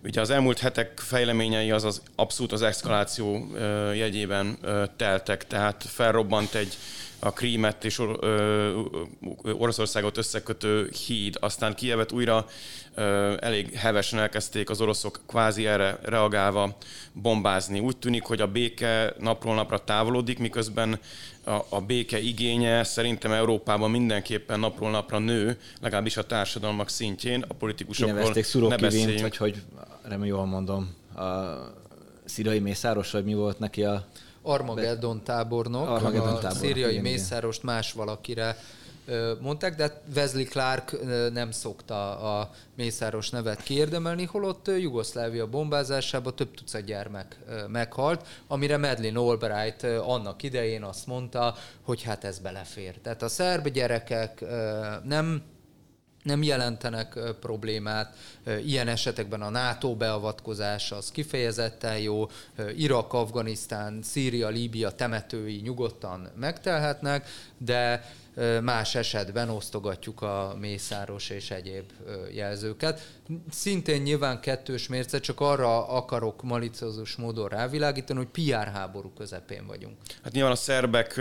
[0.05, 3.57] ugye az elmúlt hetek fejleményei az, az abszolút az eszkaláció
[3.95, 4.59] jegyében
[4.97, 6.77] teltek, tehát felrobbant egy
[7.25, 8.01] a Krímet és
[9.43, 11.37] Oroszországot összekötő híd.
[11.41, 12.47] Aztán Kievet újra
[13.39, 16.77] elég hevesen elkezdték az oroszok kvázi erre reagálva
[17.13, 17.81] bombázni.
[17.81, 20.99] Úgy tűnik, hogy a béke napról napra távolodik, miközben
[21.45, 27.55] a, a béke igénye szerintem Európában mindenképpen napról napra nő, legalábbis a társadalmak szintjén, a
[27.55, 28.35] politikusokról
[28.69, 29.21] ne beszéljünk.
[29.21, 29.63] vagy hogy
[30.03, 31.23] remélem jól mondom, a
[32.25, 34.07] szírai mészáros, vagy mi volt neki a
[34.43, 38.57] Armageddon tábornok, Armageddon a szíriai igen, mészárost más valakire
[39.41, 40.97] mondták, de Wesley Clark
[41.33, 49.19] nem szokta a Mészáros nevet kiérdemelni, holott Jugoszlávia bombázásába több tucat gyermek meghalt, amire Madeleine
[49.19, 52.99] Albright annak idején azt mondta, hogy hát ez belefér.
[53.03, 54.45] Tehát a szerb gyerekek
[55.05, 55.43] nem
[56.23, 58.15] nem jelentenek problémát.
[58.65, 62.29] Ilyen esetekben a NATO beavatkozása az kifejezetten jó.
[62.77, 67.29] Irak, Afganisztán, Szíria, Líbia temetői nyugodtan megtelhetnek,
[67.59, 68.13] de
[68.63, 71.85] más esetben osztogatjuk a mészáros és egyéb
[72.35, 73.07] jelzőket.
[73.51, 79.97] Szintén nyilván kettős mérce, csak arra akarok maliciózus módon rávilágítani, hogy PR háború közepén vagyunk.
[80.23, 81.21] Hát nyilván a szerbek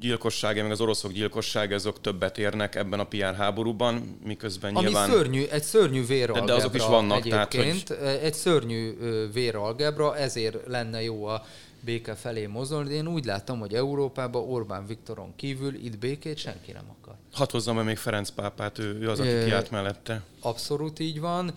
[0.00, 5.10] gyilkossága, meg az oroszok gyilkossága, azok többet érnek ebben a PR háborúban, miközben Ami nyilván...
[5.10, 8.24] szörnyű, egy szörnyű véralgebra de azok is vannak, egyébként, tehát, hogy...
[8.24, 8.96] egy szörnyű
[9.32, 11.44] véralgebra, ezért lenne jó a
[11.80, 16.72] béke felé mozdulni, de én úgy látom, hogy Európában Orbán Viktoron kívül itt békét senki
[16.72, 17.14] nem akar.
[17.32, 20.22] Hadd hozzam még Ferenc pápát, ő, ő az, aki kiállt mellette.
[20.40, 21.54] Abszolút így van.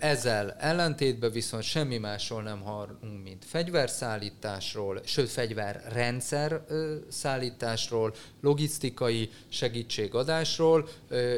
[0.00, 6.64] Ezzel ellentétben viszont semmi másról nem hallunk, mint fegyverszállításról, sőt fegyverrendszer
[7.08, 10.88] szállításról, logisztikai segítségadásról,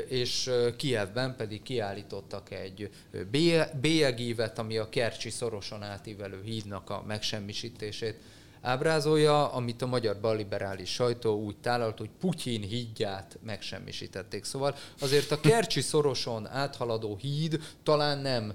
[0.08, 2.90] és Kievben pedig kiállítottak egy
[3.80, 8.17] bélyegívet, ami a Kercsi szorosan átívelő hídnak a megsemmisítését
[8.60, 14.44] ábrázolja, amit a magyar balliberális sajtó úgy tálalt, hogy Putyin hídját megsemmisítették.
[14.44, 18.52] Szóval azért a Kercsi szoroson áthaladó híd talán nem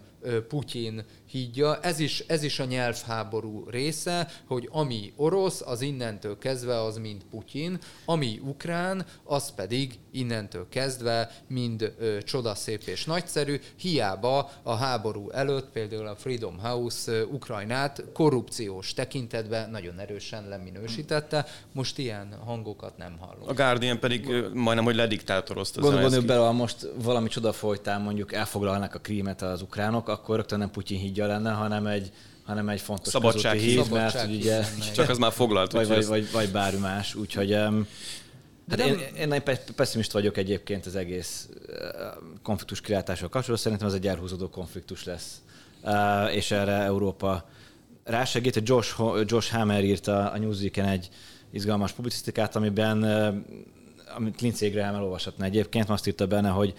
[0.48, 1.80] Putyin hídja.
[1.80, 7.22] Ez is, ez is a nyelvháború része, hogy ami orosz, az innentől kezdve az mind
[7.30, 13.60] Putyin, ami ukrán, az pedig innentől kezdve mind ö, csodaszép és nagyszerű.
[13.76, 21.46] Hiába a háború előtt például a Freedom House ö, Ukrajnát korrupciós tekintetben nagyon erősen leminősítette,
[21.72, 23.50] most ilyen hangokat nem hallunk.
[23.50, 25.82] A Guardian pedig ö, majdnem, hogy lediktátorozta.
[25.82, 30.60] Gondolom, hogy bele, most valami csoda folytán mondjuk elfoglalnak a krímet az ukránok, akkor rögtön
[30.60, 32.12] nem Putyin hídja lenne, hanem egy,
[32.44, 34.64] hanem egy fontos Szabadság híd, mert ugye...
[34.96, 35.72] Csak az már foglalt.
[35.72, 37.54] Vagy, vagy, vagy, vagy bármi más, úgyhogy...
[37.54, 37.88] Um,
[38.70, 41.50] Hát én, én egy pessimist vagyok egyébként az egész
[42.44, 43.58] konfliktus kilátással kapcsolatban.
[43.58, 45.42] Szerintem ez egy elhúzódó konfliktus lesz.
[45.82, 47.50] Uh, és erre Európa
[48.04, 48.62] rásegít.
[48.64, 51.10] Josh, Josh Hammer írta a Newsweek-en egy
[51.52, 53.36] izgalmas publicisztikát, amiben, uh,
[54.16, 56.74] amit Lindsey Graham elolvashatna egyébként, azt írta benne, hogy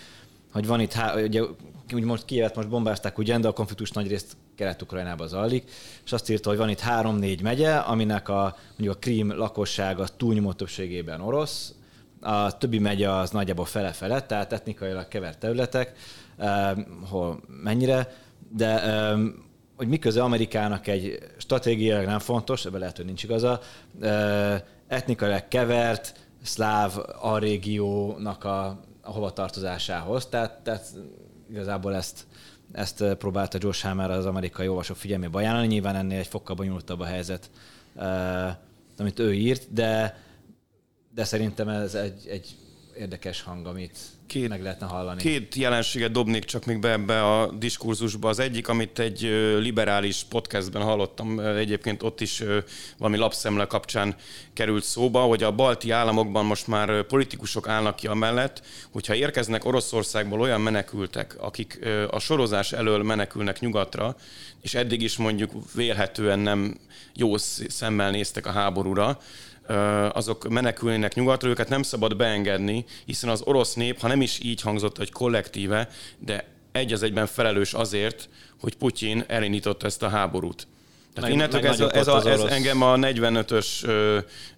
[0.52, 1.42] hogy van itt, há, ugye,
[1.92, 5.70] úgy most Kievet most bombázták ugyan, de a konfliktus nagy részt Kelet-Ukrajnába zajlik,
[6.04, 10.52] és azt írta, hogy van itt három-négy megye, aminek a, mondjuk a Krím lakossága túlnyomó
[10.52, 11.74] többségében orosz,
[12.20, 15.92] a többi megye az nagyjából fele-fele, tehát etnikailag kevert területek,
[16.36, 16.72] eh,
[17.08, 18.16] hol mennyire,
[18.48, 19.18] de eh,
[19.76, 23.60] hogy miközben Amerikának egy stratégiailag nem fontos, ebben lehet, hogy nincs igaza,
[24.00, 30.92] eh, etnikailag kevert, szláv a régiónak a a hovatartozásához, tehát, tehát
[31.54, 32.26] igazából ezt,
[32.72, 35.66] ezt próbálta Josh Hammer az amerikai olvasók figyelmébe ajánlani.
[35.66, 37.50] Nyilván ennél egy fokkal bonyolultabb a helyzet,
[38.98, 40.18] amit ő írt, de,
[41.14, 42.56] de szerintem ez egy, egy
[42.96, 45.20] érdekes hang, amit két, meg lehetne hallani.
[45.20, 48.28] Két jelenséget dobnék csak még be ebbe a diskurzusba.
[48.28, 49.20] Az egyik, amit egy
[49.58, 52.42] liberális podcastben hallottam, egyébként ott is
[52.98, 54.16] valami lapszemle kapcsán
[54.52, 60.40] került szóba, hogy a balti államokban most már politikusok állnak ki amellett, hogyha érkeznek Oroszországból
[60.40, 61.78] olyan menekültek, akik
[62.10, 64.16] a sorozás elől menekülnek nyugatra,
[64.60, 66.78] és eddig is mondjuk vélhetően nem
[67.14, 69.18] jó szemmel néztek a háborúra,
[70.12, 74.60] azok menekülnének nyugatra, őket nem szabad beengedni, hiszen az orosz nép, ha nem is így
[74.60, 78.28] hangzott, hogy kollektíve, de egy az egyben felelős azért,
[78.60, 80.66] hogy Putyin elindította ezt a háborút.
[81.14, 83.66] Tehát innentől ez, ez, a, ez engem a 45-ös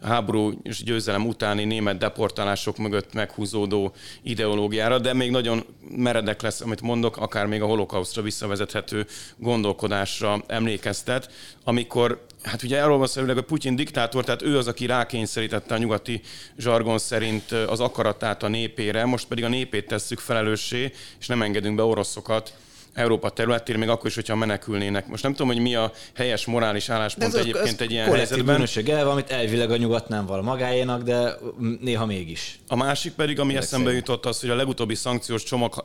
[0.03, 3.93] háború és győzelem utáni német deportálások mögött meghúzódó
[4.23, 11.33] ideológiára, de még nagyon meredek lesz, amit mondok, akár még a holokausztra visszavezethető gondolkodásra emlékeztet,
[11.65, 15.79] amikor Hát ugye arról van szó, hogy Putyin diktátor, tehát ő az, aki rákényszerítette a
[15.79, 16.21] nyugati
[16.59, 21.77] zsargon szerint az akaratát a népére, most pedig a népét tesszük felelőssé, és nem engedünk
[21.77, 22.53] be oroszokat
[22.97, 25.07] Európa területére, még akkor is, hogyha menekülnének.
[25.07, 28.55] Most nem tudom, hogy mi a helyes morális álláspont ez egyébként egy ilyen helyzetben.
[28.55, 31.39] bűnösség el, amit elvileg a nyugat nem val magáénak, de
[31.81, 32.59] néha mégis.
[32.69, 35.85] A másik pedig, ami Ezek eszembe jutott, az, hogy a legutóbbi szankciós csomag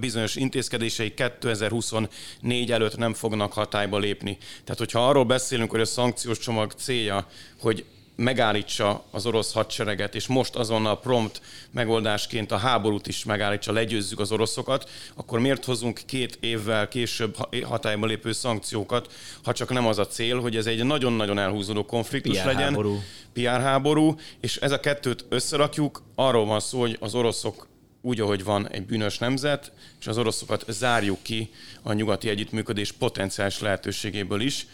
[0.00, 4.38] bizonyos intézkedései 2024 előtt nem fognak hatályba lépni.
[4.64, 7.26] Tehát, hogyha arról beszélünk, hogy a szankciós csomag célja,
[7.60, 7.84] hogy
[8.20, 14.32] megállítsa az orosz hadsereget, és most azonnal prompt megoldásként a háborút is megállítsa, legyőzzük az
[14.32, 20.06] oroszokat, akkor miért hozunk két évvel később hatályba lépő szankciókat, ha csak nem az a
[20.06, 23.02] cél, hogy ez egy nagyon-nagyon elhúzódó konfliktus PR legyen, háború.
[23.32, 27.68] PR háború, és ez a kettőt összerakjuk, arról van szó, hogy az oroszok
[28.02, 31.50] úgy, ahogy van egy bűnös nemzet, és az oroszokat zárjuk ki
[31.82, 34.66] a nyugati együttműködés potenciális lehetőségéből is,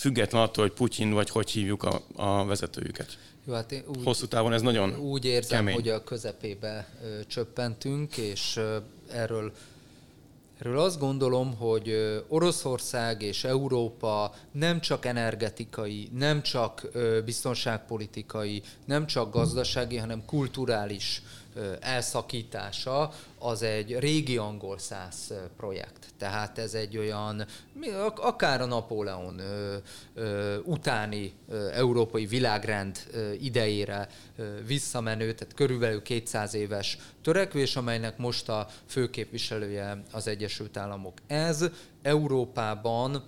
[0.00, 3.18] független attól, hogy Putyin vagy hogy hívjuk a, a vezetőjüket.
[3.46, 5.74] Jó, hát én úgy, Hosszú távon ez nagyon Úgy érzem, kemény.
[5.74, 8.76] hogy a közepébe ö, csöppentünk, és ö,
[9.10, 9.52] erről
[10.60, 11.94] Erről azt gondolom, hogy
[12.28, 16.88] Oroszország és Európa nem csak energetikai, nem csak
[17.24, 21.22] biztonságpolitikai, nem csak gazdasági, hanem kulturális
[21.80, 26.06] elszakítása az egy régi angol száz projekt.
[26.18, 27.46] Tehát ez egy olyan,
[28.16, 29.40] akár a Napóleon
[30.64, 31.32] utáni
[31.72, 32.98] európai világrend
[33.40, 34.08] idejére
[34.66, 41.18] visszamenő, tehát körülbelül 200 éves törekvés, amelynek most a főképviselője az Egyesült Államok.
[41.26, 41.64] Ez
[42.02, 43.24] Európában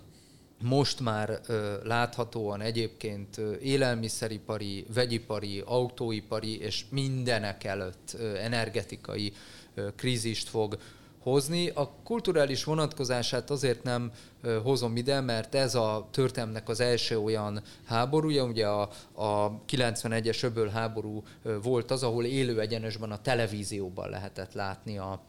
[0.63, 9.33] most már ö, láthatóan egyébként ö, élelmiszeripari, vegyipari, autóipari és mindenek előtt ö, energetikai
[9.75, 10.79] ö, krízist fog
[11.19, 11.69] hozni.
[11.69, 17.63] A kulturális vonatkozását azért nem ö, hozom ide, mert ez a történelmnek az első olyan
[17.85, 24.11] háborúja, ugye a, a 91-es öböl háború ö, volt az, ahol élő egyenesben a televízióban
[24.11, 25.23] lehetett látni a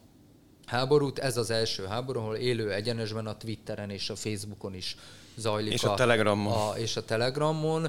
[0.66, 1.18] háborút.
[1.18, 4.96] Ez az első háború, ahol élő egyenesben a Twitteren és a Facebookon is
[5.36, 5.72] zajlik.
[5.72, 6.52] És a, a Telegramon.
[6.52, 7.88] A, és a Telegramon,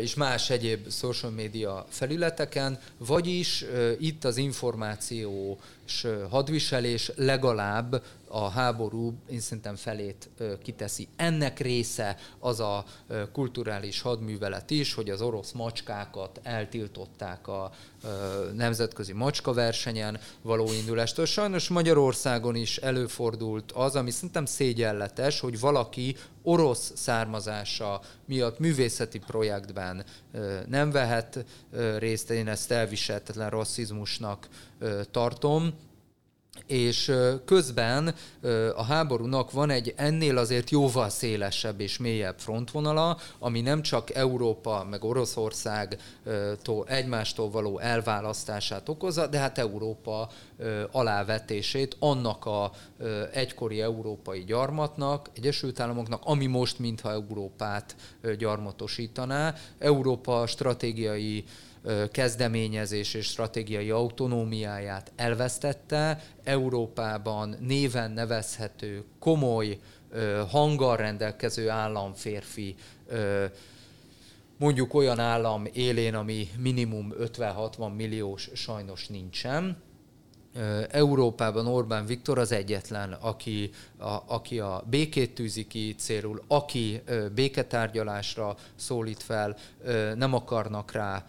[0.00, 3.64] és más egyéb social media felületeken, vagyis
[3.98, 4.36] itt az
[5.90, 10.28] információs hadviselés legalább a háború én szerintem felét
[10.62, 11.08] kiteszi.
[11.16, 12.84] Ennek része az a
[13.32, 17.72] kulturális hadművelet is, hogy az orosz macskákat eltiltották a
[18.54, 21.24] nemzetközi macskaversenyen való indulástól.
[21.26, 30.04] Sajnos Magyarországon is előfordult az, ami szerintem szégyenletes, hogy valaki orosz származása miatt művészeti projektben
[30.68, 31.44] nem vehet
[31.98, 34.48] részt, én ezt elviselhetetlen rasszizmusnak
[35.10, 35.72] tartom,
[36.66, 37.12] és
[37.44, 38.14] közben
[38.74, 44.86] a háborúnak van egy ennél azért jóval szélesebb és mélyebb frontvonala, ami nem csak Európa
[44.90, 50.30] meg Oroszországtól egymástól való elválasztását okozza, de hát Európa
[50.90, 52.72] alávetését annak a
[53.32, 57.96] egykori európai gyarmatnak, Egyesült Államoknak, ami most mintha Európát
[58.38, 59.54] gyarmatosítaná.
[59.78, 61.44] Európa stratégiai
[62.12, 69.78] kezdeményezés és stratégiai autonómiáját elvesztette, Európában néven nevezhető, komoly,
[70.48, 72.74] hanggal rendelkező államférfi
[74.56, 79.76] mondjuk olyan állam élén, ami minimum 50-60 milliós sajnos nincsen,
[80.88, 87.02] Európában Orbán Viktor az egyetlen, aki a, aki a békét tűzi ki célul, aki
[87.34, 89.56] béketárgyalásra szólít fel,
[90.14, 91.26] nem akarnak rá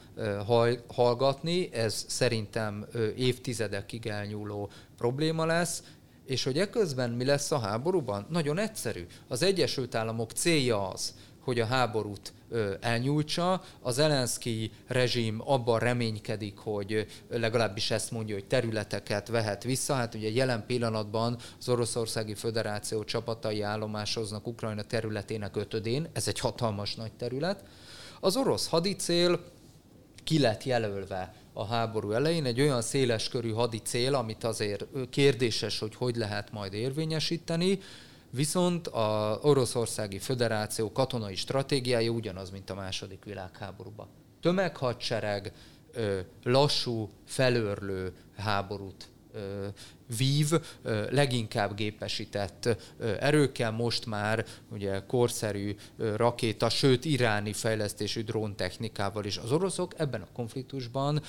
[0.88, 5.84] hallgatni, ez szerintem évtizedekig elnyúló probléma lesz,
[6.26, 8.26] és hogy eközben mi lesz a háborúban?
[8.30, 9.08] Nagyon egyszerű.
[9.28, 12.34] Az Egyesült Államok célja az, hogy a háborút
[12.80, 13.64] elnyújtsa.
[13.82, 19.94] Az Zelenszky rezsim abban reménykedik, hogy legalábbis ezt mondja, hogy területeket vehet vissza.
[19.94, 26.96] Hát ugye jelen pillanatban az Oroszországi Föderáció csapatai állomásoznak Ukrajna területének ötödén, ez egy hatalmas
[26.96, 27.64] nagy terület.
[28.20, 29.40] Az orosz hadicél
[30.24, 36.16] ki lett jelölve a háború elején, egy olyan széleskörű hadicél, amit azért kérdéses, hogy hogy
[36.16, 37.80] lehet majd érvényesíteni,
[38.32, 44.08] Viszont a Oroszországi Föderáció katonai stratégiája ugyanaz, mint a második világháborúban.
[44.42, 45.54] Tömeghadsereg,
[46.44, 49.10] lassú, felőrlő háborút
[50.18, 50.52] vív,
[51.10, 52.78] leginkább gépesített
[53.20, 59.38] erőkkel, most már ugye korszerű rakéta, sőt iráni fejlesztésű dróntechnikával is.
[59.38, 61.22] Az oroszok ebben a konfliktusban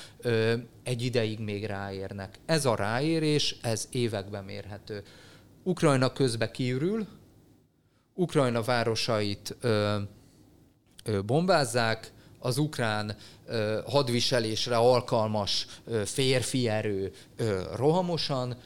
[0.82, 2.38] egy ideig még ráérnek.
[2.46, 5.02] Ez a ráérés, ez években mérhető.
[5.62, 7.06] Ukrajna közbe kiürül,
[8.14, 9.56] Ukrajna városait
[11.26, 13.16] bombázzák, az ukrán
[13.86, 15.66] hadviselésre alkalmas
[16.04, 17.12] férfi erő
[17.74, 18.56] rohamosan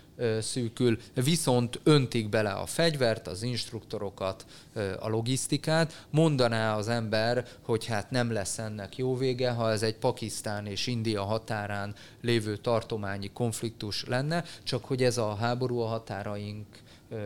[0.40, 4.46] szűkül, viszont öntik bele a fegyvert, az instruktorokat,
[4.98, 6.06] a logisztikát.
[6.10, 10.86] Mondaná az ember, hogy hát nem lesz ennek jó vége, ha ez egy Pakisztán és
[10.86, 16.66] India határán lévő tartományi konfliktus lenne, csak hogy ez a háború a határaink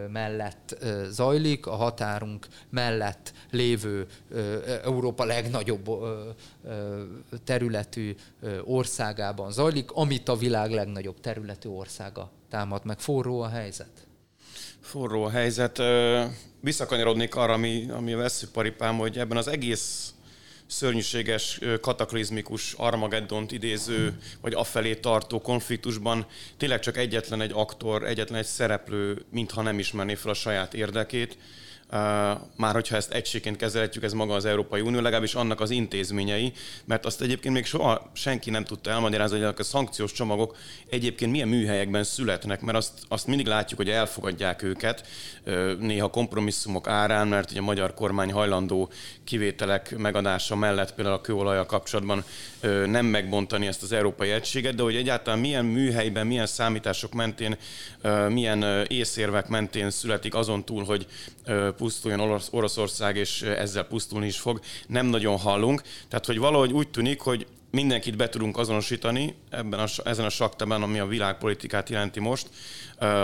[0.09, 0.77] mellett
[1.09, 4.07] zajlik, a határunk mellett lévő
[4.85, 5.89] Európa legnagyobb
[7.45, 8.15] területű
[8.65, 12.99] országában zajlik, amit a világ legnagyobb területű országa támad meg.
[12.99, 14.07] Forró a helyzet?
[14.81, 15.83] Forró a helyzet.
[16.61, 20.15] Visszakanyarodnék arra, ami, ami a veszőparipám, hogy ebben az egész
[20.67, 26.27] szörnyűséges, kataklizmikus Armageddont idéző, vagy afelé tartó konfliktusban
[26.57, 31.39] tényleg csak egyetlen egy aktor, egyetlen egy szereplő, mintha nem ismerné fel a saját érdekét,
[32.57, 36.53] már hogyha ezt egységként kezelhetjük, ez maga az Európai Unió, legalábbis annak az intézményei,
[36.85, 40.57] mert azt egyébként még soha senki nem tudta elmagyarázni, hogy a szankciós csomagok
[40.89, 45.07] egyébként milyen műhelyekben születnek, mert azt, azt mindig látjuk, hogy elfogadják őket,
[45.79, 48.91] néha kompromisszumok árán, mert ugye a magyar kormány hajlandó
[49.25, 52.25] kivételek megadása mellett például a kőolajjal kapcsolatban
[52.87, 57.57] nem megbontani ezt az európai egységet, de hogy egyáltalán milyen műhelyben, milyen számítások mentén,
[58.29, 61.07] milyen észérvek mentén születik azon túl, hogy
[61.81, 65.83] pusztuljon Orosz, Oroszország, és ezzel pusztulni is fog, nem nagyon hallunk.
[66.09, 70.83] Tehát, hogy valahogy úgy tűnik, hogy mindenkit be tudunk azonosítani ebben a, ezen a sakteben,
[70.83, 72.49] ami a világpolitikát jelenti most,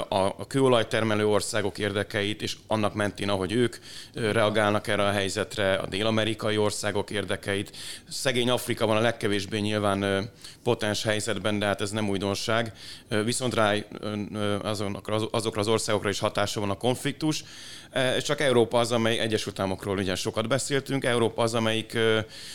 [0.08, 3.76] a, kőolajtermelő országok érdekeit, és annak mentén, ahogy ők
[4.14, 7.76] reagálnak erre a helyzetre, a dél-amerikai országok érdekeit.
[8.08, 10.30] Szegény Afrika van a legkevésbé nyilván
[10.62, 12.72] potens helyzetben, de hát ez nem újdonság.
[13.24, 13.74] Viszont rá
[15.30, 17.44] azokra az országokra is hatása van a konfliktus.
[18.22, 21.98] Csak Európa az, amely Egyesült Államokról ugye sokat beszéltünk, Európa az, amelyik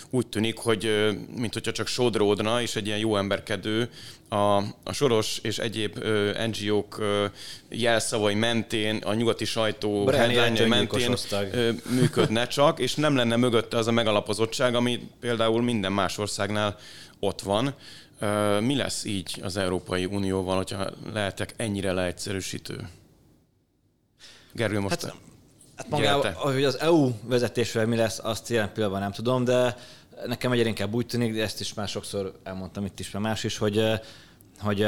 [0.10, 3.90] úgy tűnik, hogy mint hogyha csak sodródna, és egy ilyen jó emberkedő
[4.32, 6.04] a, a Soros és egyéb
[6.52, 7.02] NGO-k
[7.70, 11.16] jelszavai mentén, a nyugati sajtó headline mentén
[11.90, 16.78] működne csak, és nem lenne mögötte az a megalapozottság, ami például minden más országnál
[17.20, 17.74] ott van.
[18.60, 22.90] Mi lesz így az Európai Unióval, hogyha lehetek ennyire leegyszerűsítő?
[24.54, 25.16] Gergő, most hát,
[25.76, 29.78] hát magával, hogy az EU vezetésvel mi lesz, azt jelen pillanatban nem tudom, de
[30.26, 33.44] nekem egyre inkább úgy tűnik, de ezt is már sokszor elmondtam itt is, mert más
[33.44, 33.84] is, hogy,
[34.60, 34.80] hogy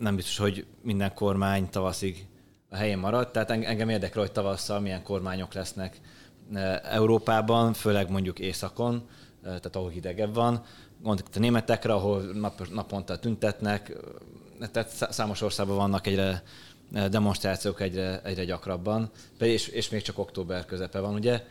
[0.00, 2.26] nem biztos, hogy minden kormány tavaszig
[2.70, 3.30] a helyén marad.
[3.30, 6.00] Tehát engem érdekel, hogy tavasszal milyen kormányok lesznek
[6.82, 9.08] Európában, főleg mondjuk északon,
[9.42, 10.64] tehát ahol hidegebb van.
[11.02, 13.92] Gondolok a németekre, ahol nap, naponta tüntetnek,
[14.72, 16.42] tehát számos országban vannak egyre
[17.10, 21.44] demonstrációk egyre, egyre gyakrabban, és, és még csak október közepe van, ugye?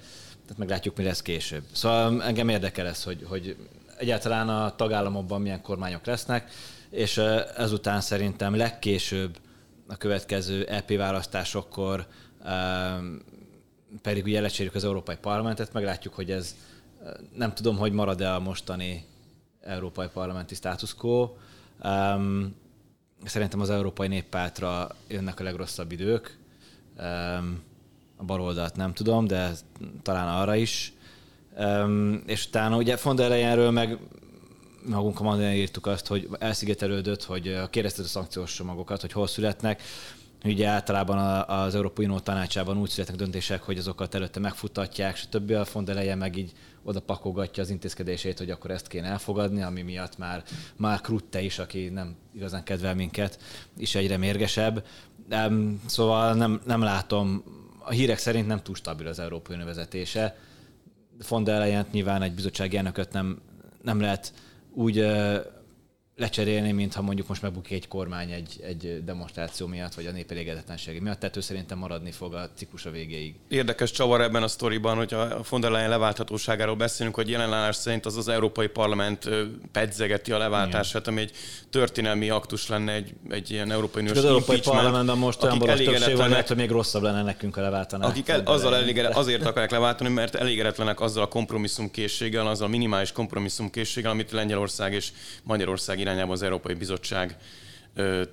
[0.46, 1.64] Tehát meglátjuk, mi lesz később.
[1.72, 3.58] Szóval engem érdekel ez, hogy, hogy
[3.98, 6.52] egyáltalán a tagállamokban milyen kormányok lesznek,
[6.90, 7.18] és
[7.58, 9.38] ezután szerintem legkésőbb
[9.88, 12.08] a következő EP választásokkor
[14.02, 16.56] pedig ugye lecserjük az Európai Parlamentet, meglátjuk, hogy ez
[17.36, 19.06] nem tudom, hogy marad-e a mostani
[19.62, 21.30] Európai Parlamenti status quo.
[23.26, 26.38] Szerintem az Európai Néppártra jönnek a legrosszabb idők.
[28.18, 29.52] A baloldalt nem tudom, de
[30.02, 30.94] talán arra is.
[32.26, 33.98] És utána ugye von der Leyenről meg
[34.88, 39.82] magunk a írtuk azt, hogy elszigetelődött, hogy kérdezted a szankciós csomagokat, hogy hol születnek.
[40.44, 45.52] Ugye általában az Európai Unió tanácsában úgy születnek döntések, hogy azokat előtte megfutatják, stb.
[45.52, 46.52] A von der meg így
[46.84, 50.44] oda pakogatja az intézkedését, hogy akkor ezt kéne elfogadni, ami miatt már
[50.76, 53.40] már Rutte is, aki nem igazán kedvel minket,
[53.78, 54.86] is egyre mérgesebb.
[55.86, 57.44] Szóval nem, nem látom,
[57.86, 60.38] a hírek szerint nem túl stabil az Európai Unió vezetése.
[61.30, 63.42] Von der nyilván egy bizottsági elnököt nem,
[63.82, 64.34] nem lehet
[64.72, 65.06] úgy
[66.16, 71.02] lecserélni, mintha mondjuk most megbukik egy kormány egy, egy demonstráció miatt, vagy a nép elégedetlensége
[71.02, 73.36] miatt, tehát ő szerintem maradni fog a ciklus a végéig.
[73.48, 78.06] Érdekes csavar ebben a sztoriban, hogy a von der Leyen leválthatóságáról beszélünk, hogy jelenlás szerint
[78.06, 79.30] az az Európai Parlament
[79.72, 81.32] pedzegeti a leváltását, ami egy
[81.70, 86.16] történelmi aktus lenne egy, egy ilyen Európai Uniós Az Európai Parlamentben most olyan boros többség
[86.16, 88.10] van, hogy még rosszabb lenne nekünk a leváltanás.
[88.10, 93.12] Akik el, azzal elégedett, azért akarják leváltani, mert elégedetlenek azzal a kompromisszumkészséggel, azzal a minimális
[93.12, 95.12] kompromisszumkészséggel, amit Lengyelország és
[95.44, 97.38] Magyarország irányába az Európai Bizottság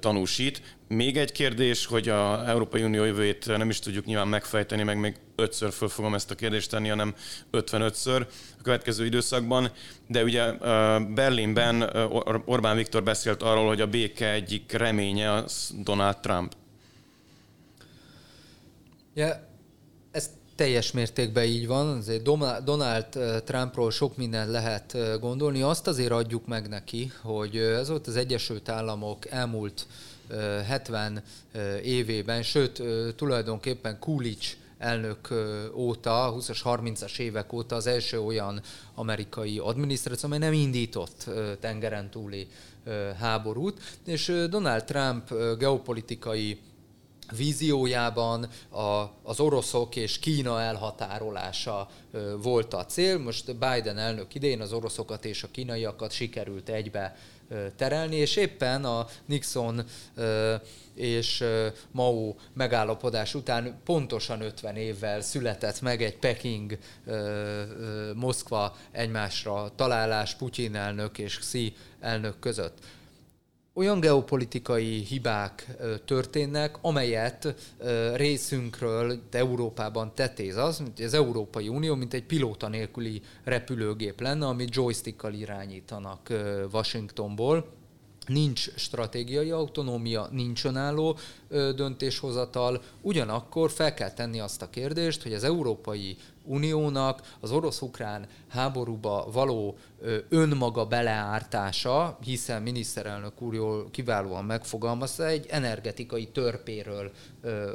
[0.01, 0.77] tanúsít.
[0.89, 5.17] Még egy kérdés, hogy a Európai Unió jövőjét nem is tudjuk nyilván megfejteni, meg még
[5.37, 7.15] ötször föl fogom ezt a kérdést tenni, hanem
[7.53, 8.27] 55-ször
[8.59, 9.71] a következő időszakban.
[10.07, 10.53] De ugye
[11.15, 11.83] Berlinben
[12.45, 16.53] Orbán Viktor beszélt arról, hogy a béke egyik reménye az Donald Trump.
[19.15, 19.51] Yeah
[20.55, 22.23] teljes mértékben így van, azért
[22.65, 23.07] Donald
[23.45, 25.63] Trumpról sok mindent lehet gondolni.
[25.63, 29.87] Azt azért adjuk meg neki, hogy ez volt az Egyesült Államok elmúlt
[30.67, 31.23] 70
[31.83, 32.83] évében, sőt
[33.17, 34.47] tulajdonképpen Coolidge
[34.79, 35.29] elnök
[35.75, 38.61] óta, 20-as, 30-as évek óta az első olyan
[38.95, 41.31] amerikai adminisztráció, amely nem indított
[41.61, 42.49] tengeren túli
[43.19, 46.59] háborút, és Donald Trump geopolitikai
[47.37, 51.89] víziójában a, az oroszok és Kína elhatárolása
[52.43, 53.19] volt a cél.
[53.19, 57.17] Most Biden elnök idején az oroszokat és a kínaiakat sikerült egybe
[57.77, 59.85] terelni, és éppen a Nixon
[60.95, 61.45] és
[61.91, 66.79] Mao megállapodás után pontosan 50 évvel született meg egy Peking
[68.15, 72.79] Moszkva egymásra találás Putyin elnök és Xi elnök között
[73.75, 77.55] olyan geopolitikai hibák történnek, amelyet
[78.15, 84.75] részünkről Európában tetéz az, hogy az Európai Unió, mint egy pilóta nélküli repülőgép lenne, amit
[84.75, 86.33] joystickkal irányítanak
[86.73, 87.67] Washingtonból.
[88.27, 91.19] Nincs stratégiai autonómia, nincs önálló
[91.49, 99.29] döntéshozatal, ugyanakkor fel kell tenni azt a kérdést, hogy az Európai Uniónak az orosz-ukrán háborúba
[99.33, 99.77] való
[100.29, 107.13] önmaga beleártása, hiszen miniszterelnök úr jól kiválóan megfogalmazta, egy energetikai törpéről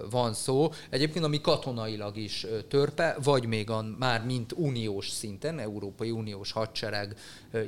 [0.09, 0.72] van szó.
[0.89, 7.15] Egyébként ami katonailag is törpe, vagy még a, már mint uniós szinten, Európai Uniós hadsereg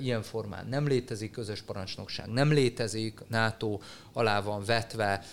[0.02, 3.80] ilyen formán nem létezik, közös parancsnokság nem létezik, NATO
[4.14, 5.24] alá van vetve,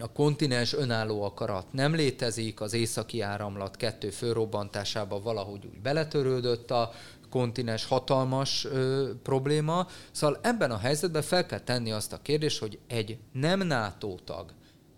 [0.00, 6.90] a kontinens önálló akarat nem létezik, az északi áramlat kettő fölrobbantásába valahogy úgy beletörődött a
[7.30, 9.86] kontinens hatalmas ö, probléma.
[10.10, 14.52] Szóval ebben a helyzetben fel kell tenni azt a kérdést, hogy egy nem NATO tag,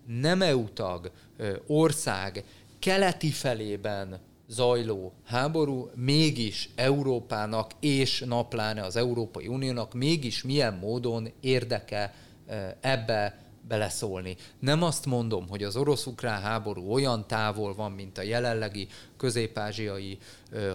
[0.06, 2.44] nem EU tag ö, ország
[2.78, 12.14] keleti felében zajló háború mégis Európának és napláne az Európai Uniónak mégis milyen módon érdeke
[12.80, 13.38] ebbe
[13.70, 14.36] beleszólni.
[14.58, 18.88] Nem azt mondom, hogy az orosz-ukrán háború olyan távol van, mint a jelenlegi
[19.20, 20.18] közép-ázsiai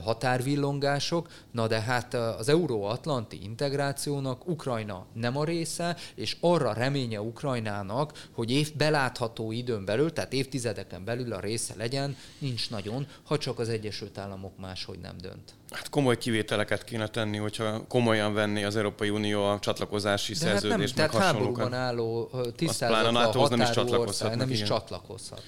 [0.03, 8.27] határvillongások, na de hát az euróatlanti integrációnak Ukrajna nem a része, és arra reménye Ukrajnának,
[8.31, 13.59] hogy év belátható időn belül, tehát évtizedeken belül a része legyen, nincs nagyon, ha csak
[13.59, 15.53] az Egyesült Államok máshogy nem dönt.
[15.69, 20.97] Hát komoly kivételeket kéne tenni, hogyha komolyan venné az Európai Unió a csatlakozási De szerződést,
[20.97, 24.35] hát nem, tehát háborúban álló tisztázatlan határú nem is csatlakozhat.
[24.35, 25.41] Nem is csatlakozhat.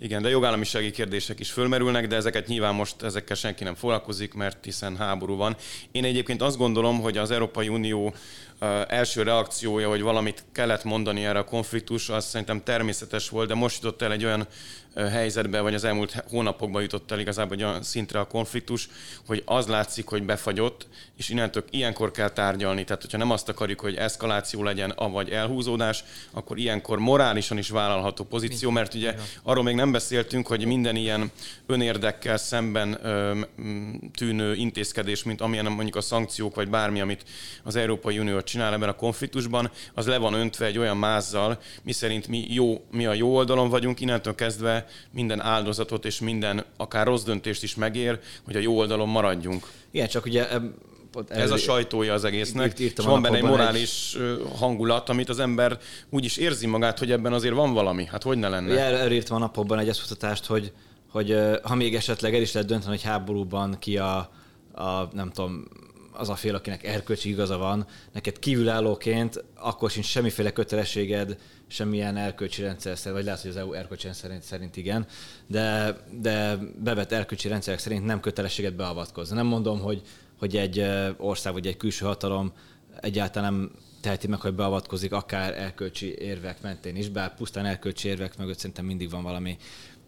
[0.00, 4.64] Igen, de jogállamisági kérdések is fölmerülnek, de ezeket nyilván most ezekkel senki nem foglalkozik, mert
[4.64, 5.56] hiszen háború van.
[5.92, 8.14] Én egyébként azt gondolom, hogy az Európai Unió
[8.88, 13.82] első reakciója, hogy valamit kellett mondani erre a konfliktus, az szerintem természetes volt, de most
[13.82, 14.46] jutott el egy olyan
[14.94, 18.88] helyzetbe, vagy az elmúlt hónapokban jutott el igazából egy olyan szintre a konfliktus,
[19.26, 20.86] hogy az látszik, hogy befagyott,
[21.16, 22.84] és innentől ilyenkor kell tárgyalni.
[22.84, 28.24] Tehát, hogyha nem azt akarjuk, hogy eszkaláció legyen, vagy elhúzódás, akkor ilyenkor morálisan is vállalható
[28.24, 31.30] pozíció, mert ugye arról még nem beszéltünk, hogy minden ilyen
[31.66, 32.98] önérdekkel szemben
[34.16, 37.24] tűnő intézkedés, mint amilyen mondjuk a szankciók, vagy bármi, amit
[37.62, 42.28] az Európai Unió csinál ebben a konfliktusban, az le van öntve egy olyan mázzal, miszerint
[42.28, 47.22] mi, jó, mi a jó oldalon vagyunk, innentől kezdve minden áldozatot és minden akár rossz
[47.22, 49.66] döntést is megér, hogy a jó oldalon maradjunk.
[49.90, 50.46] Igen, csak ugye
[51.28, 54.42] ez a sajtója az egésznek, és van benne egy morális egy...
[54.58, 55.78] hangulat, amit az ember
[56.10, 58.06] úgy is érzi magát, hogy ebben azért van valami.
[58.06, 58.78] Hát hogy ne lenne?
[58.78, 60.72] Elírtam a napokban egy eszkutatást, hogy,
[61.08, 64.16] hogy ha még esetleg el is lehet dönteni, hogy háborúban ki a,
[64.74, 65.64] a nem tudom,
[66.22, 72.62] az a fél, akinek erkölcsi igaza van, neked kívülállóként akkor sincs semmiféle kötelességed semmilyen erkölcsi
[72.62, 75.06] rendszer szerint, vagy lehet, hogy az EU erkölcsi szerint, szerint igen,
[75.46, 79.36] de, de bevett erkölcsi rendszerek szerint nem kötelességet beavatkozni.
[79.36, 80.02] Nem mondom, hogy,
[80.38, 82.52] hogy egy ország vagy egy külső hatalom
[83.00, 83.70] egyáltalán nem
[84.00, 88.84] teheti meg, hogy beavatkozik akár erkölcsi érvek mentén is, bár pusztán erkölcsi érvek mögött szerintem
[88.84, 89.56] mindig van valami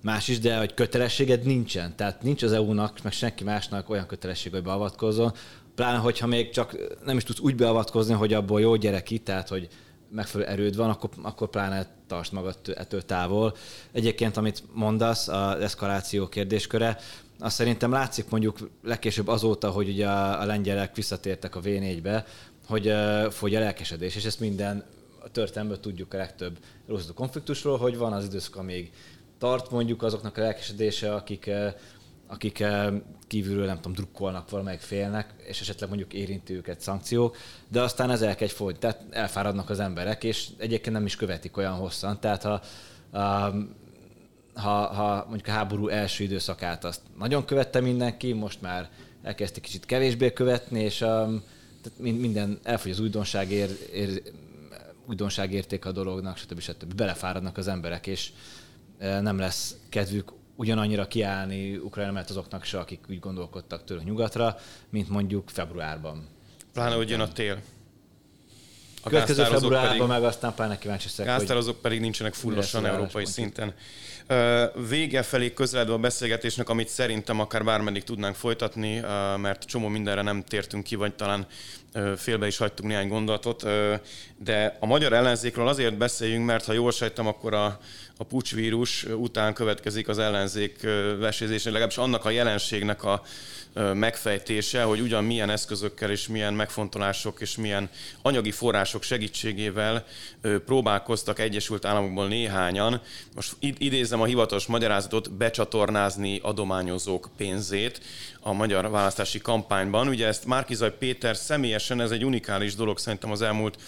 [0.05, 1.97] más is, de hogy kötelességed nincsen.
[1.97, 5.33] Tehát nincs az EU-nak, meg senki másnak olyan kötelesség, hogy beavatkozzon.
[5.75, 9.49] Pláne, hogyha még csak nem is tudsz úgy beavatkozni, hogy abból jó gyerek itt, tehát
[9.49, 9.68] hogy
[10.11, 13.57] megfelelő erőd van, akkor, akkor pláne tartsd magad ettől távol.
[13.93, 16.99] Egyébként, amit mondasz, az eszkaláció kérdésköre,
[17.39, 22.25] azt szerintem látszik mondjuk legkésőbb azóta, hogy ugye a, a lengyelek visszatértek a V4-be,
[22.66, 24.85] hogy uh, fogy a lelkesedés, és ezt minden
[25.25, 28.93] a történelmből tudjuk a legtöbb rossz konfliktusról, hogy van az időszak, amíg
[29.39, 31.51] tart mondjuk azoknak a lelkesedése, akik,
[32.27, 32.64] akik
[33.27, 37.37] kívülről nem tudom, drukkolnak valamelyik félnek, és esetleg mondjuk érinti őket szankciók,
[37.68, 41.75] de aztán ez elkegy folyt, tehát elfáradnak az emberek, és egyébként nem is követik olyan
[41.75, 42.20] hosszan.
[42.20, 42.61] Tehát ha,
[44.55, 48.91] ha, ha mondjuk a háború első időszakát azt nagyon követte mindenki, most már
[49.22, 51.43] elkezdte kicsit kevésbé követni, és um,
[51.83, 54.22] tehát minden elfogy az újdonság, ér, ér,
[55.07, 56.61] újdonság érték a dolognak, stb.
[56.61, 56.95] stb.
[56.95, 58.33] Belefáradnak az emberek, és
[58.99, 64.57] e, nem lesz kedvük ugyanannyira kiállni Ukrajna mert azoknak se, akik úgy gondolkodtak tőle nyugatra,
[64.90, 66.28] mint mondjuk februárban.
[66.72, 67.59] Pláne, hogy jön a tél.
[69.02, 73.74] A következő februárban meg aztán pláne kíváncsi szek, Gáztározók pedig nincsenek fullosan európai szinten.
[74.88, 79.00] Vége felé közeledve a beszélgetésnek, amit szerintem akár bármeddig tudnánk folytatni,
[79.36, 81.46] mert csomó mindenre nem tértünk ki, vagy talán
[82.16, 83.64] félbe is hagytunk néhány gondolatot,
[84.36, 87.78] de a magyar ellenzékről azért beszéljünk, mert ha jól sejtem, akkor a,
[88.16, 90.82] a pucsvírus után következik az ellenzék
[91.18, 93.22] vesézése, legalábbis annak a jelenségnek a
[93.95, 97.91] megfejtése, hogy ugyan milyen eszközökkel és milyen megfontolások és milyen
[98.22, 100.05] anyagi források segítségével
[100.66, 103.01] próbálkoztak Egyesült Államokból néhányan,
[103.35, 108.01] most idézem a hivatalos magyarázatot, becsatornázni adományozók pénzét
[108.41, 110.09] a magyar választási kampányban.
[110.09, 113.79] Ugye ezt Márkizaj Péter személyesen, ez egy unikális dolog szerintem az elmúlt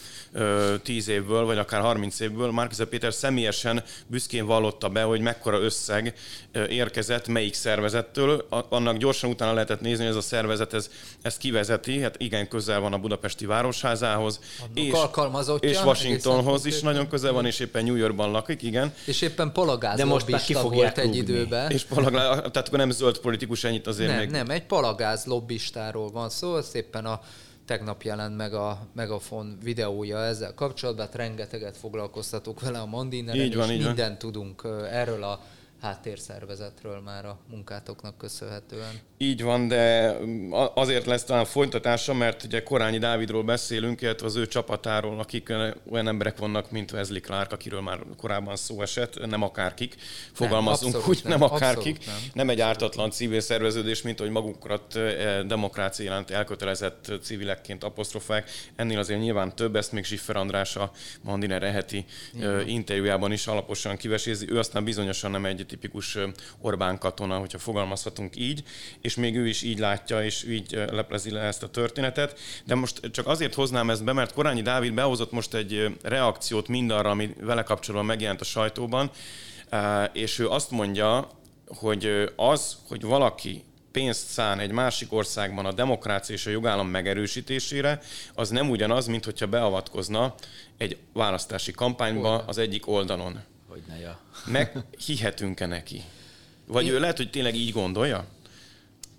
[0.82, 6.14] 10 évből, vagy akár 30 évből, Márkizaj Péter személyesen büszkén vallotta be, hogy mekkora összeg
[6.68, 8.47] érkezett melyik szervezettől.
[8.68, 10.91] Annak gyorsan utána lehetett nézni, hogy ez a szervezet ez,
[11.22, 14.41] ezt kivezeti, hát igen közel van a budapesti városházához,
[14.74, 14.93] és,
[15.61, 18.95] és Washingtonhoz is nagyon közel van, és éppen New Yorkban lakik, igen.
[19.05, 21.70] És éppen palagáz De most már ki volt egy időben.
[21.70, 24.31] És palagáz, tehát akkor nem zöld politikus ennyit azért nem, még.
[24.31, 27.20] Nem, egy palagáz lobbistáról van szó, szépen a
[27.66, 33.57] tegnap jelent meg a Megafon videója ezzel kapcsolatban, hát rengeteget foglalkoztatok vele a Mandineren, így
[33.57, 34.33] van, és így mindent van.
[34.33, 35.41] tudunk erről a
[35.87, 39.01] háttérszervezetről már a munkátoknak köszönhetően.
[39.18, 40.16] Így van, de
[40.74, 45.53] azért lesz talán folytatása, mert ugye Korányi Dávidról beszélünk, illetve az ő csapatáról, akik
[45.91, 49.95] olyan emberek vannak, mint Wesley Clark, akiről már korábban szó esett, nem akárkik,
[50.32, 52.14] fogalmazunk nem, úgy, nem, nem akárkik, nem.
[52.32, 58.51] nem egy ártatlan civil szerveződés, mint hogy magunkat e, demokrácia jelent elkötelezett civilekként apostrofák.
[58.76, 60.91] Ennél azért nyilván több, ezt még Zsiffer András a
[61.22, 62.05] Mandiner eheti
[62.66, 64.51] interjújában is alaposan kivesézi.
[64.51, 66.18] Ő aztán bizonyosan nem egy tipikus
[66.61, 68.62] Orbán katona, hogyha fogalmazhatunk így,
[69.01, 72.39] és még ő is így látja, és így leplezi le ezt a történetet.
[72.64, 77.11] De most csak azért hoznám ezt be, mert Korányi Dávid behozott most egy reakciót mindarra,
[77.11, 79.11] ami vele kapcsolatban megjelent a sajtóban,
[80.12, 81.29] és ő azt mondja,
[81.66, 88.01] hogy az, hogy valaki pénzt szán egy másik országban a demokrácia és a jogállam megerősítésére,
[88.35, 90.35] az nem ugyanaz, mint hogyha beavatkozna
[90.77, 93.41] egy választási kampányba az egyik oldalon.
[93.77, 94.18] Hogy ne, ja.
[94.47, 96.03] Meg hihetünk-e neki?
[96.66, 96.93] Vagy Én...
[96.93, 98.27] ő lehet, hogy tényleg így gondolja?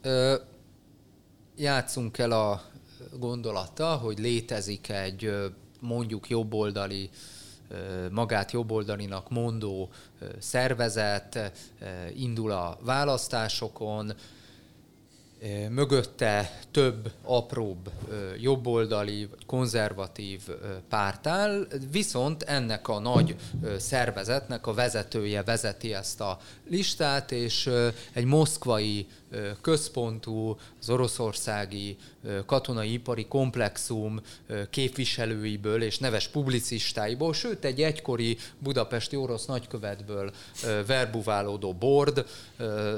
[0.01, 0.36] Ö,
[1.55, 2.64] játszunk el a
[3.20, 5.34] gondolata, hogy létezik egy
[5.80, 7.10] mondjuk jobboldali
[8.12, 9.89] magát jobboldalinak mondó
[10.39, 11.51] szervezet,
[12.16, 14.14] indul a választásokon,
[15.69, 17.91] mögötte több apróbb
[18.39, 20.41] jobboldali konzervatív
[20.89, 23.35] párt áll, viszont ennek a nagy
[23.77, 27.69] szervezetnek a vezetője vezeti ezt a listát, és
[28.13, 29.07] egy moszkvai
[29.61, 31.97] központú, az oroszországi
[32.45, 34.21] katonai ipari komplexum
[34.69, 40.32] képviselőiből és neves publicistáiból, sőt egy egykori budapesti orosz nagykövetből
[40.86, 42.25] verbuválódó board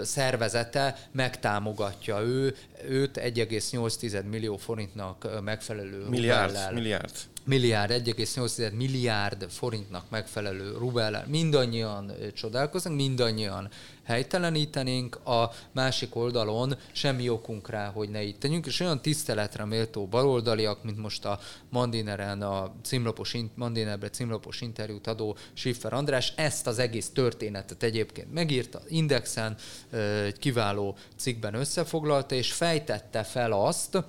[0.02, 2.56] szervezete megtámogatja ő,
[2.88, 7.12] őt 1,8 millió forintnak megfelelő milliárd, milliárd.
[7.44, 11.26] Milliárd, 1,8 milliárd forintnak megfelelő rubellel.
[11.28, 13.70] Mindannyian csodálkoznak, mindannyian
[14.10, 20.08] helytelenítenénk, a másik oldalon semmi okunk rá, hogy ne itt tegyünk, és olyan tiszteletre méltó
[20.08, 21.40] baloldaliak, mint most a
[21.70, 28.82] Mandineren, a címlapos, Mandinerbe címlapos interjút adó Schiffer András, ezt az egész történetet egyébként megírta
[28.88, 29.56] Indexen,
[30.26, 34.04] egy kiváló cikkben összefoglalta, és fejtette fel azt,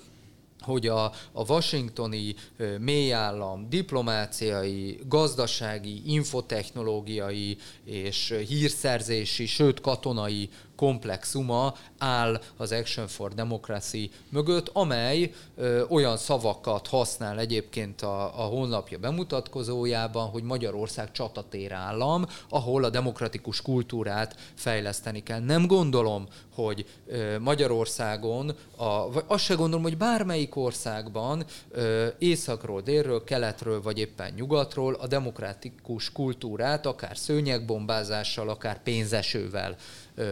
[0.61, 2.35] hogy a, a washingtoni
[2.79, 10.49] mélyállam diplomáciai, gazdasági, infotechnológiai és hírszerzési, sőt katonai
[10.81, 18.43] komplexuma áll az Action for Democracy mögött, amely ö, olyan szavakat használ egyébként a, a
[18.43, 25.41] honlapja bemutatkozójában, hogy Magyarország csatatér állam, ahol a demokratikus kultúrát fejleszteni kell.
[25.41, 32.81] Nem gondolom, hogy ö, Magyarországon, a, vagy azt se gondolom, hogy bármelyik országban ö, északról,
[32.81, 39.77] délről, keletről, vagy éppen nyugatról a demokratikus kultúrát akár szőnyegbombázással, akár pénzesővel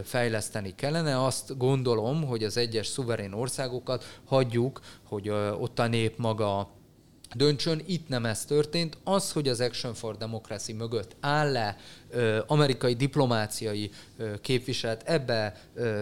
[0.04, 1.24] fejleszteni kellene.
[1.24, 5.28] Azt gondolom, hogy az egyes szuverén országokat hagyjuk, hogy
[5.58, 6.70] ott a nép maga
[7.34, 7.82] döntsön.
[7.86, 8.98] Itt nem ez történt.
[9.04, 11.76] Az, hogy az Action for Democracy mögött áll-e
[12.46, 13.90] amerikai diplomáciai
[14.40, 15.60] képviselet, ebbe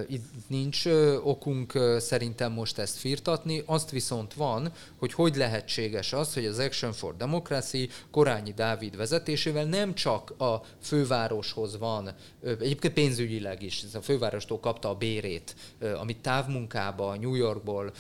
[0.09, 0.85] itt nincs
[1.23, 3.63] okunk szerintem most ezt firtatni.
[3.67, 9.65] Azt viszont van, hogy hogy lehetséges az, hogy az Action for Democracy Korányi Dávid vezetésével
[9.65, 15.55] nem csak a fővároshoz van, egyébként pénzügyileg is, a fővárostól kapta a bérét,
[16.01, 17.93] amit távmunkába New Yorkból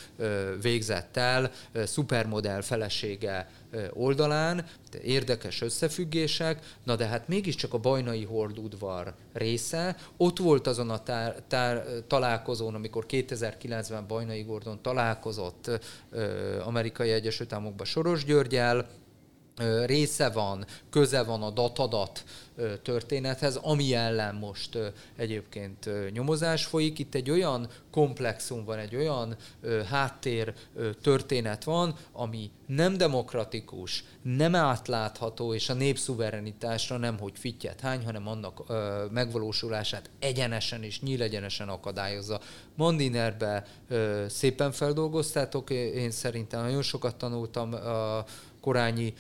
[0.61, 1.51] végzett el,
[1.85, 3.51] szupermodell felesége
[3.93, 4.65] oldalán,
[5.03, 9.97] érdekes összefüggések, na de hát mégiscsak a bajnai hordudvar része.
[10.17, 15.71] Ott volt azon a tár, tár, találkozón, amikor 2009-ben Bajnai Gordon találkozott
[16.65, 18.87] amerikai Egyesült Államokban Soros Györgyel,
[19.87, 22.25] része van, köze van a datadat
[22.83, 24.79] történethez, ami ellen most
[25.17, 26.99] egyébként nyomozás folyik.
[26.99, 29.37] Itt egy olyan komplexum van, egy olyan
[29.91, 30.55] háttér
[31.03, 38.29] történet van, ami nem demokratikus, nem átlátható, és a népszuverenitásra nem hogy fittyet hány, hanem
[38.29, 38.63] annak
[39.11, 42.41] megvalósulását egyenesen és nyílegyenesen akadályozza.
[42.75, 43.67] Mandinerbe
[44.29, 47.75] szépen feldolgoztátok, én szerintem nagyon sokat tanultam
[48.67, 49.15] korányi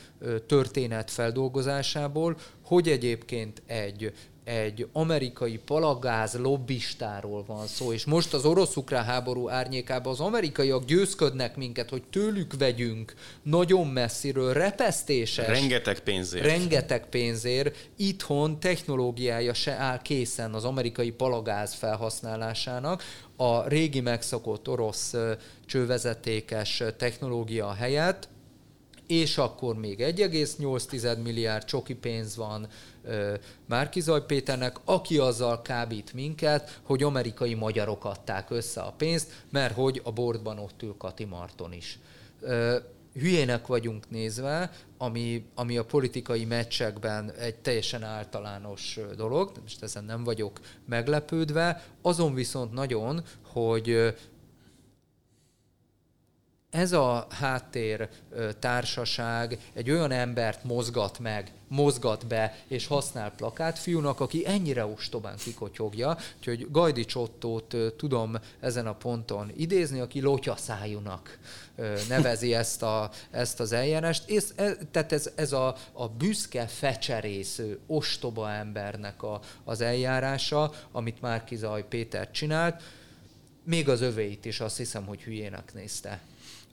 [0.46, 4.12] történet feldolgozásából, hogy egyébként egy
[4.44, 11.56] egy amerikai palagáz lobbistáról van szó, és most az orosz-ukrán háború árnyékában az amerikaiak győzködnek
[11.56, 15.46] minket, hogy tőlük vegyünk nagyon messziről repesztéses.
[15.46, 16.44] Rengeteg pénzért.
[16.44, 17.88] Rengeteg pénzért.
[17.96, 23.02] Itthon technológiája se áll készen az amerikai palagáz felhasználásának.
[23.36, 25.14] A régi megszokott orosz
[25.66, 28.28] csővezetékes technológia helyett
[29.06, 32.68] és akkor még 1,8 milliárd csoki pénz van
[33.66, 40.00] Márkizaj Péternek, aki azzal kábít minket, hogy amerikai magyarok adták össze a pénzt, mert hogy
[40.04, 41.98] a bordban ott ül Kati Marton is.
[43.14, 50.24] Hülyének vagyunk nézve, ami, ami a politikai meccsekben egy teljesen általános dolog, most ezen nem
[50.24, 54.14] vagyok meglepődve, azon viszont nagyon, hogy
[56.76, 58.08] ez a háttér
[58.58, 66.16] társaság egy olyan embert mozgat meg, mozgat be és használ plakátfiúnak, aki ennyire ostobán kikotyogja,
[66.38, 71.38] úgyhogy Gajdi Csottót tudom ezen a ponton idézni, aki lotyaszájúnak
[72.08, 74.28] nevezi ezt, a, ezt az eljárást.
[74.28, 81.20] És, e, tehát ez, ez a, a büszke, fecserésző, ostoba embernek a, az eljárása, amit
[81.20, 82.82] Márkizaj Péter csinált,
[83.64, 86.20] még az övéit is azt hiszem, hogy hülyének nézte.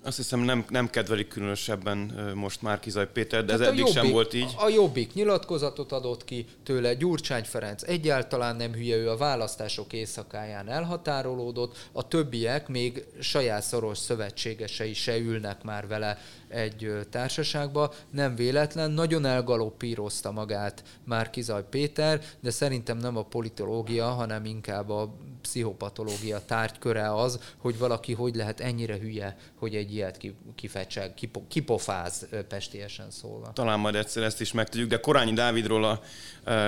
[0.06, 4.12] Azt hiszem nem, nem kedvelik különösebben most már Kizaj Péter, de ez eddig jobbik, sem
[4.12, 4.54] volt így.
[4.58, 10.70] A Jobbik nyilatkozatot adott ki tőle, Gyurcsány Ferenc egyáltalán nem hülye, ő a választások éjszakáján
[10.70, 17.94] elhatárolódott, a többiek még saját szoros szövetségesei se ülnek már vele egy társaságba.
[18.12, 24.90] Nem véletlen, nagyon elgalopírozta magát már Kizaj Péter, de szerintem nem a politológia, hanem inkább
[24.90, 30.20] a pszichopatológia tárgyköre az, hogy valaki hogy lehet ennyire hülye, hogy egy ilyet
[30.56, 31.14] kifecseg,
[31.48, 33.52] kipofáz pestiesen szólva.
[33.54, 36.02] Talán majd egyszer ezt is megtudjuk, de Korányi Dávidról a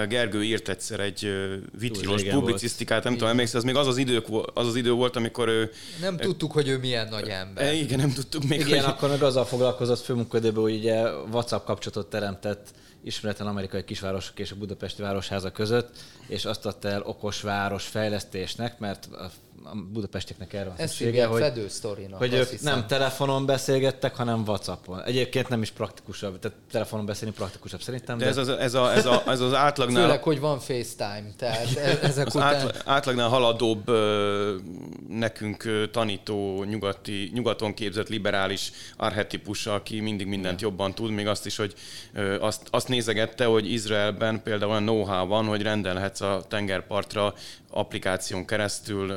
[0.07, 1.31] Gergő írt egyszer egy
[1.79, 5.47] vitrilos publicisztikát, nem tudom, emlékszel, az még az az, idők, az az idő volt, amikor
[5.47, 5.71] ő...
[6.01, 7.73] Nem tudtuk, hogy ő milyen nagy ember.
[7.73, 8.89] Igen, nem tudtuk még, Igen, hogy...
[8.89, 12.73] akkor meg azzal foglalkozott főmunkadőben, hogy ugye WhatsApp kapcsolatot teremtett
[13.03, 15.97] ismeretlen amerikai kisvárosok és a budapesti városháza között,
[16.27, 19.31] és azt adta el okos város fejlesztésnek, mert a
[19.91, 21.53] budapestieknek erre van szüksége, hogy,
[22.11, 22.73] hogy ők hiszem.
[22.73, 25.03] nem telefonon beszélgettek, hanem Whatsappon.
[25.03, 28.17] Egyébként nem is praktikusabb, tehát telefonon beszélni praktikusabb szerintem.
[28.17, 28.29] De, de...
[28.29, 30.03] Ez, az, ez, a, ez, a, ez az átlagnál...
[30.03, 32.71] Főleg, hogy van FaceTime, tehát e- ezek az után...
[32.85, 33.91] átlagnál haladóbb
[35.09, 40.67] nekünk tanító nyugati, nyugaton képzett liberális archetipusa, aki mindig mindent ja.
[40.67, 41.73] jobban tud, még azt is, hogy
[42.39, 47.33] azt, azt nézegette, hogy Izraelben például olyan know-how van, hogy rendelhetsz a tengerpartra
[47.75, 49.13] applikáción keresztül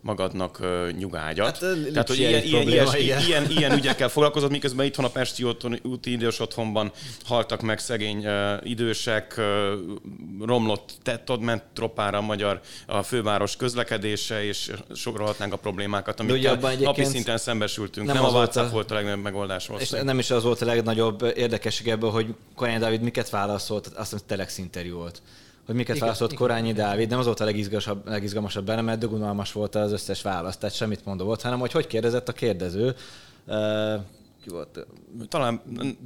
[0.00, 0.60] magadnak
[0.98, 1.46] nyugágyat.
[1.46, 1.58] Hát,
[1.92, 5.44] Tehát, hogy ilyen, ilyen, probléma, ilyen, ilyen, ilyen ügyekkel foglalkozott, miközben itthon a Pesti
[5.82, 6.92] úti idős otthonban
[7.24, 8.26] haltak meg szegény
[8.62, 9.40] idősek,
[10.40, 17.04] romlott, tett, ment tropára a magyar a főváros közlekedése, és sorolhatnánk a problémákat, amikkel napi
[17.04, 18.06] szinten szembesültünk.
[18.06, 19.70] Nem, nem a WhatsApp volt a legnagyobb megoldás.
[19.78, 24.10] És nem is az volt a legnagyobb érdekesség ebből, hogy Korányi Dávid miket válaszolt, azt
[24.10, 25.22] hiszem Telex interjú volt
[25.66, 26.84] hogy miket igen, válaszolt igen, Korányi igen.
[26.84, 30.74] Dávid, nem az volt a legizgalmasabb, legizgalmasabb benne, mert dögunalmas volt az összes válasz, tehát
[30.74, 32.94] semmit mondó volt, hanem hogy hogy kérdezett a kérdező.
[33.46, 34.00] Uh,
[34.46, 34.86] ki volt?
[35.28, 35.60] Talán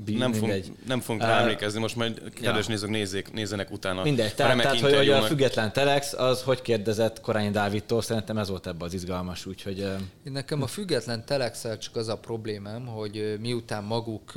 [0.06, 0.52] nem, fog,
[0.86, 2.70] nem fogunk rá emlékezni, most majd kedves ja.
[2.70, 4.02] nézők nézzék, nézzenek utána.
[4.02, 8.48] Mindegy, tehát, tehát hogy, hogy a független Telex az hogy kérdezett Korányi Dávidtól, szerintem ez
[8.48, 9.78] volt ebben az izgalmas, úgyhogy...
[10.26, 14.32] Én nekem a független telex csak az a problémám, hogy miután maguk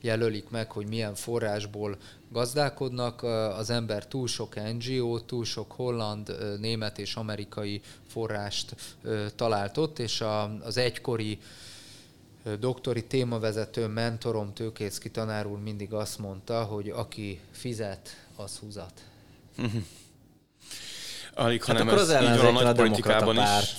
[0.00, 1.96] jelölik meg, hogy milyen forrásból
[2.34, 3.22] gazdálkodnak,
[3.58, 8.74] az ember túl sok NGO, túl sok holland, német és amerikai forrást
[9.36, 10.24] talált ott, és
[10.60, 11.38] az egykori
[12.58, 18.92] doktori témavezető mentorom Tőkészki tanár úr mindig azt mondta, hogy aki fizet, az húzat.
[21.34, 23.74] Alig, hát hanem ez így van a nagy politikában is.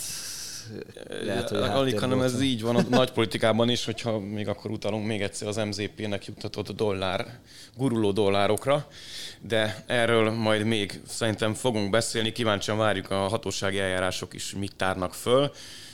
[1.23, 5.05] Lehet, hogy Alig, hanem ez így van a nagy politikában is, hogyha még akkor utalunk
[5.05, 7.39] még egyszer az MZP-nek juttatott dollár,
[7.77, 8.87] guruló dollárokra,
[9.41, 15.13] de erről majd még szerintem fogunk beszélni, kíváncsian várjuk a hatósági eljárások is mit tárnak
[15.13, 15.51] föl,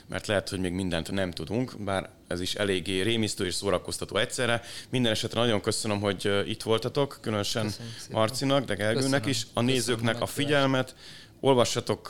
[0.08, 4.62] mert lehet, hogy még mindent nem tudunk, bár ez is eléggé rémisztő és szórakoztató egyszerre.
[4.90, 7.72] Minden esetre nagyon köszönöm, hogy itt voltatok, különösen
[8.12, 10.96] Marcinak, de Gergőnek is, a nézőknek a figyelmet.
[11.44, 12.10] Olvassatok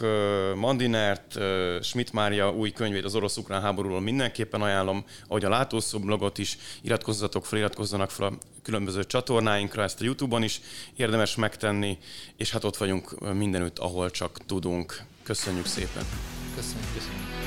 [0.55, 1.37] Mandinert,
[1.81, 7.45] Schmidt Mária új könyvét az orosz-ukrán háborúról mindenképpen ajánlom, ahogy a Látószó blogot is, iratkozzatok
[7.45, 10.61] fel, iratkozzanak fel a különböző csatornáinkra, ezt a Youtube-on is
[10.95, 11.97] érdemes megtenni,
[12.37, 15.03] és hát ott vagyunk mindenütt, ahol csak tudunk.
[15.23, 16.05] Köszönjük szépen!
[16.55, 17.40] Köszönjük, köszönjük.